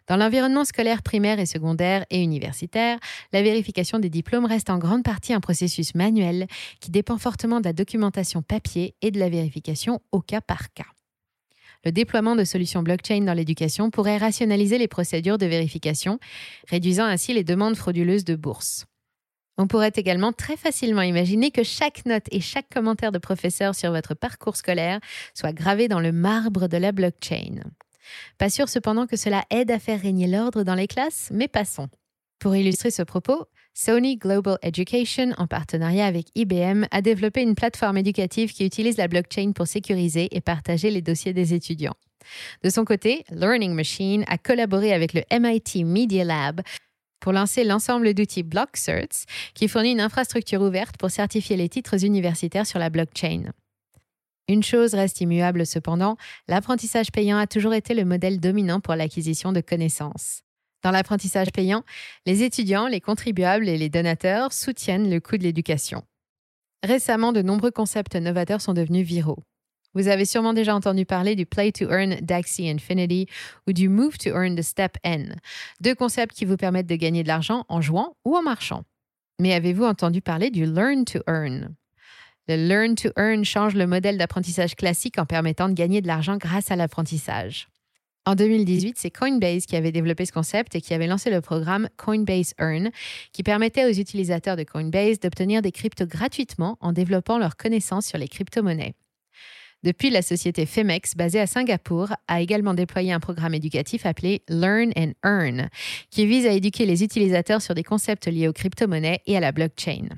Dans 0.07 0.15
l'environnement 0.15 0.63
scolaire 0.63 1.03
primaire 1.03 1.39
et 1.39 1.45
secondaire 1.45 2.05
et 2.09 2.21
universitaire, 2.23 2.97
la 3.33 3.41
vérification 3.41 3.99
des 3.99 4.09
diplômes 4.09 4.45
reste 4.45 4.69
en 4.69 4.77
grande 4.77 5.03
partie 5.03 5.33
un 5.33 5.41
processus 5.41 5.95
manuel 5.95 6.47
qui 6.79 6.91
dépend 6.91 7.17
fortement 7.17 7.59
de 7.59 7.65
la 7.65 7.73
documentation 7.73 8.41
papier 8.41 8.95
et 9.01 9.11
de 9.11 9.19
la 9.19 9.29
vérification 9.29 10.01
au 10.11 10.21
cas 10.21 10.41
par 10.41 10.73
cas. 10.73 10.85
le 11.85 11.91
déploiement 11.91 12.35
de 12.35 12.43
solutions 12.43 12.83
blockchain 12.83 13.21
dans 13.21 13.33
l'éducation 13.33 13.91
pourrait 13.91 14.17
rationaliser 14.17 14.77
les 14.77 14.87
procédures 14.87 15.37
de 15.37 15.45
vérification, 15.45 16.19
réduisant 16.67 17.05
ainsi 17.05 17.33
les 17.33 17.43
demandes 17.43 17.77
frauduleuses 17.77 18.25
de 18.25 18.35
bourse. 18.35 18.85
On 19.57 19.67
pourrait 19.67 19.93
également 19.95 20.33
très 20.33 20.57
facilement 20.57 21.01
imaginer 21.01 21.51
que 21.51 21.63
chaque 21.63 22.05
note 22.05 22.25
et 22.31 22.41
chaque 22.41 22.69
commentaire 22.69 23.11
de 23.11 23.19
professeur 23.19 23.73
sur 23.73 23.91
votre 23.91 24.15
parcours 24.15 24.55
scolaire 24.55 24.99
soit 25.33 25.53
gravé 25.53 25.87
dans 25.87 25.99
le 25.99 26.11
marbre 26.11 26.67
de 26.67 26.77
la 26.77 26.91
blockchain. 26.91 27.61
Pas 28.37 28.49
sûr 28.49 28.69
cependant 28.69 29.07
que 29.07 29.17
cela 29.17 29.43
aide 29.49 29.71
à 29.71 29.79
faire 29.79 30.01
régner 30.01 30.27
l'ordre 30.27 30.63
dans 30.63 30.75
les 30.75 30.87
classes, 30.87 31.29
mais 31.31 31.47
passons. 31.47 31.87
Pour 32.39 32.55
illustrer 32.55 32.91
ce 32.91 33.01
propos, 33.01 33.45
Sony 33.73 34.17
Global 34.17 34.57
Education, 34.61 35.33
en 35.37 35.47
partenariat 35.47 36.05
avec 36.05 36.27
IBM, 36.35 36.85
a 36.91 37.01
développé 37.01 37.41
une 37.41 37.55
plateforme 37.55 37.97
éducative 37.97 38.51
qui 38.53 38.65
utilise 38.65 38.97
la 38.97 39.07
blockchain 39.07 39.51
pour 39.53 39.67
sécuriser 39.67 40.35
et 40.35 40.41
partager 40.41 40.91
les 40.91 41.01
dossiers 41.01 41.33
des 41.33 41.53
étudiants. 41.53 41.95
De 42.63 42.69
son 42.69 42.85
côté, 42.85 43.23
Learning 43.31 43.73
Machine 43.73 44.23
a 44.27 44.37
collaboré 44.37 44.93
avec 44.93 45.13
le 45.13 45.21
MIT 45.31 45.83
Media 45.85 46.23
Lab 46.23 46.61
pour 47.19 47.31
lancer 47.31 47.63
l'ensemble 47.63 48.13
d'outils 48.13 48.43
BlockCerts, 48.43 49.25
qui 49.53 49.67
fournit 49.67 49.91
une 49.91 50.01
infrastructure 50.01 50.61
ouverte 50.61 50.97
pour 50.97 51.09
certifier 51.09 51.57
les 51.57 51.69
titres 51.69 52.03
universitaires 52.05 52.67
sur 52.67 52.79
la 52.79 52.89
blockchain. 52.89 53.51
Une 54.47 54.63
chose 54.63 54.93
reste 54.93 55.19
immuable 55.19 55.65
cependant, 55.65 56.15
l'apprentissage 56.47 57.11
payant 57.11 57.37
a 57.37 57.47
toujours 57.47 57.73
été 57.73 57.93
le 57.93 58.05
modèle 58.05 58.39
dominant 58.39 58.79
pour 58.79 58.95
l'acquisition 58.95 59.51
de 59.51 59.59
connaissances. 59.59 60.41
Dans 60.83 60.91
l'apprentissage 60.91 61.51
payant, 61.51 61.83
les 62.25 62.43
étudiants, 62.43 62.87
les 62.87 63.01
contribuables 63.01 63.67
et 63.67 63.77
les 63.77 63.89
donateurs 63.89 64.53
soutiennent 64.53 65.09
le 65.09 65.19
coût 65.19 65.37
de 65.37 65.43
l'éducation. 65.43 66.03
Récemment, 66.83 67.33
de 67.33 67.41
nombreux 67.41 67.71
concepts 67.71 68.15
novateurs 68.15 68.61
sont 68.61 68.73
devenus 68.73 69.05
viraux. 69.05 69.43
Vous 69.93 70.07
avez 70.07 70.25
sûrement 70.25 70.53
déjà 70.53 70.75
entendu 70.75 71.05
parler 71.05 71.35
du 71.35 71.45
Play 71.45 71.71
to 71.71 71.89
Earn 71.89 72.15
d'Axie 72.21 72.69
Infinity 72.69 73.25
ou 73.67 73.73
du 73.73 73.89
Move 73.89 74.17
to 74.17 74.29
Earn 74.29 74.55
de 74.55 74.61
Step 74.61 74.95
N, 75.03 75.35
deux 75.81 75.95
concepts 75.95 76.35
qui 76.35 76.45
vous 76.45 76.55
permettent 76.55 76.87
de 76.87 76.95
gagner 76.95 77.23
de 77.23 77.27
l'argent 77.27 77.65
en 77.67 77.81
jouant 77.81 78.15
ou 78.23 78.37
en 78.37 78.43
marchant. 78.43 78.83
Mais 79.39 79.53
avez-vous 79.53 79.85
entendu 79.85 80.21
parler 80.21 80.51
du 80.51 80.65
Learn 80.65 81.03
to 81.03 81.19
Earn? 81.27 81.75
Le 82.47 82.55
Learn 82.55 82.95
to 82.95 83.09
Earn 83.17 83.43
change 83.43 83.75
le 83.75 83.87
modèle 83.87 84.17
d'apprentissage 84.17 84.75
classique 84.75 85.19
en 85.19 85.25
permettant 85.25 85.67
de 85.67 85.73
gagner 85.73 86.01
de 86.01 86.07
l'argent 86.07 86.37
grâce 86.37 86.71
à 86.71 86.77
l'apprentissage. 86.77 87.67
En 88.25 88.35
2018, 88.35 88.97
c'est 88.97 89.09
Coinbase 89.09 89.65
qui 89.65 89.75
avait 89.75 89.91
développé 89.91 90.25
ce 90.25 90.31
concept 90.31 90.75
et 90.75 90.81
qui 90.81 90.93
avait 90.93 91.07
lancé 91.07 91.29
le 91.29 91.41
programme 91.41 91.87
Coinbase 91.97 92.53
Earn, 92.59 92.89
qui 93.31 93.43
permettait 93.43 93.85
aux 93.85 93.93
utilisateurs 93.93 94.57
de 94.57 94.63
Coinbase 94.63 95.19
d'obtenir 95.19 95.61
des 95.61 95.71
cryptos 95.71 96.05
gratuitement 96.05 96.77
en 96.81 96.91
développant 96.91 97.37
leurs 97.37 97.55
connaissances 97.57 98.05
sur 98.05 98.17
les 98.17 98.27
crypto-monnaies. 98.27 98.95
Depuis, 99.83 100.09
la 100.09 100.21
société 100.21 100.65
Femex, 100.65 101.15
basée 101.15 101.39
à 101.39 101.47
Singapour, 101.47 102.09
a 102.27 102.41
également 102.41 102.73
déployé 102.73 103.13
un 103.13 103.19
programme 103.19 103.53
éducatif 103.53 104.05
appelé 104.05 104.41
Learn 104.49 104.91
and 104.97 105.11
Earn, 105.23 105.69
qui 106.09 106.25
vise 106.25 106.47
à 106.47 106.51
éduquer 106.51 106.85
les 106.85 107.03
utilisateurs 107.03 107.61
sur 107.61 107.75
des 107.75 107.83
concepts 107.83 108.27
liés 108.27 108.47
aux 108.47 108.53
crypto-monnaies 108.53 109.21
et 109.25 109.37
à 109.37 109.39
la 109.39 109.51
blockchain. 109.51 110.17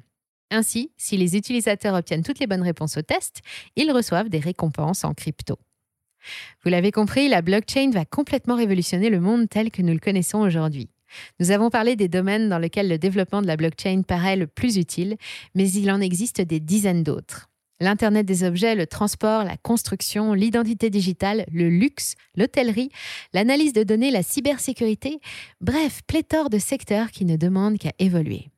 Ainsi, 0.51 0.91
si 0.97 1.17
les 1.17 1.35
utilisateurs 1.35 1.95
obtiennent 1.95 2.23
toutes 2.23 2.39
les 2.39 2.47
bonnes 2.47 2.63
réponses 2.63 2.97
au 2.97 3.01
test, 3.01 3.41
ils 3.75 3.91
reçoivent 3.91 4.29
des 4.29 4.39
récompenses 4.39 5.03
en 5.03 5.13
crypto. 5.13 5.57
Vous 6.63 6.69
l'avez 6.69 6.91
compris, 6.91 7.29
la 7.29 7.41
blockchain 7.41 7.91
va 7.91 8.05
complètement 8.05 8.55
révolutionner 8.55 9.09
le 9.09 9.19
monde 9.19 9.47
tel 9.49 9.71
que 9.71 9.81
nous 9.81 9.93
le 9.93 9.99
connaissons 9.99 10.39
aujourd'hui. 10.39 10.89
Nous 11.39 11.51
avons 11.51 11.69
parlé 11.69 11.95
des 11.95 12.07
domaines 12.07 12.49
dans 12.49 12.59
lesquels 12.59 12.89
le 12.89 12.97
développement 12.97 13.41
de 13.41 13.47
la 13.47 13.57
blockchain 13.57 14.03
paraît 14.03 14.35
le 14.35 14.47
plus 14.47 14.77
utile, 14.77 15.17
mais 15.55 15.69
il 15.71 15.89
en 15.91 16.01
existe 16.01 16.41
des 16.41 16.59
dizaines 16.59 17.03
d'autres. 17.03 17.49
L'Internet 17.81 18.25
des 18.25 18.43
objets, 18.43 18.75
le 18.75 18.87
transport, 18.87 19.45
la 19.45 19.55
construction, 19.55 20.33
l'identité 20.33 20.89
digitale, 20.89 21.45
le 21.51 21.69
luxe, 21.69 22.15
l'hôtellerie, 22.35 22.89
l'analyse 23.33 23.71
de 23.71 23.83
données, 23.83 24.11
la 24.11 24.21
cybersécurité, 24.21 25.19
bref, 25.61 26.01
pléthore 26.05 26.49
de 26.49 26.59
secteurs 26.59 27.09
qui 27.11 27.23
ne 27.23 27.37
demandent 27.37 27.77
qu'à 27.77 27.93
évoluer. 27.97 28.49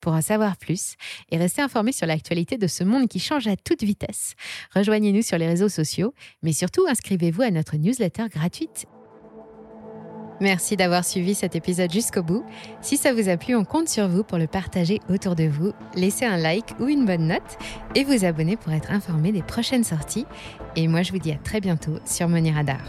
Pour 0.00 0.12
en 0.12 0.22
savoir 0.22 0.56
plus 0.56 0.94
et 1.30 1.36
rester 1.36 1.62
informé 1.62 1.92
sur 1.92 2.06
l'actualité 2.06 2.56
de 2.56 2.66
ce 2.66 2.84
monde 2.84 3.08
qui 3.08 3.18
change 3.18 3.46
à 3.46 3.56
toute 3.56 3.82
vitesse, 3.82 4.34
rejoignez-nous 4.74 5.22
sur 5.22 5.38
les 5.38 5.46
réseaux 5.46 5.68
sociaux, 5.68 6.14
mais 6.42 6.52
surtout 6.52 6.86
inscrivez-vous 6.88 7.42
à 7.42 7.50
notre 7.50 7.76
newsletter 7.76 8.28
gratuite. 8.30 8.86
Merci 10.40 10.76
d'avoir 10.76 11.04
suivi 11.04 11.34
cet 11.34 11.54
épisode 11.54 11.92
jusqu'au 11.92 12.22
bout. 12.22 12.44
Si 12.80 12.96
ça 12.96 13.12
vous 13.12 13.28
a 13.28 13.36
plu, 13.36 13.54
on 13.54 13.64
compte 13.64 13.88
sur 13.88 14.08
vous 14.08 14.24
pour 14.24 14.38
le 14.38 14.46
partager 14.46 14.98
autour 15.10 15.36
de 15.36 15.44
vous, 15.44 15.72
laisser 15.94 16.24
un 16.24 16.38
like 16.38 16.80
ou 16.80 16.88
une 16.88 17.04
bonne 17.04 17.26
note 17.26 17.58
et 17.94 18.04
vous 18.04 18.24
abonner 18.24 18.56
pour 18.56 18.72
être 18.72 18.90
informé 18.90 19.32
des 19.32 19.42
prochaines 19.42 19.84
sorties. 19.84 20.24
Et 20.76 20.88
moi, 20.88 21.02
je 21.02 21.12
vous 21.12 21.18
dis 21.18 21.32
à 21.32 21.36
très 21.36 21.60
bientôt 21.60 21.98
sur 22.06 22.26
Money 22.26 22.52
Radar. 22.52 22.80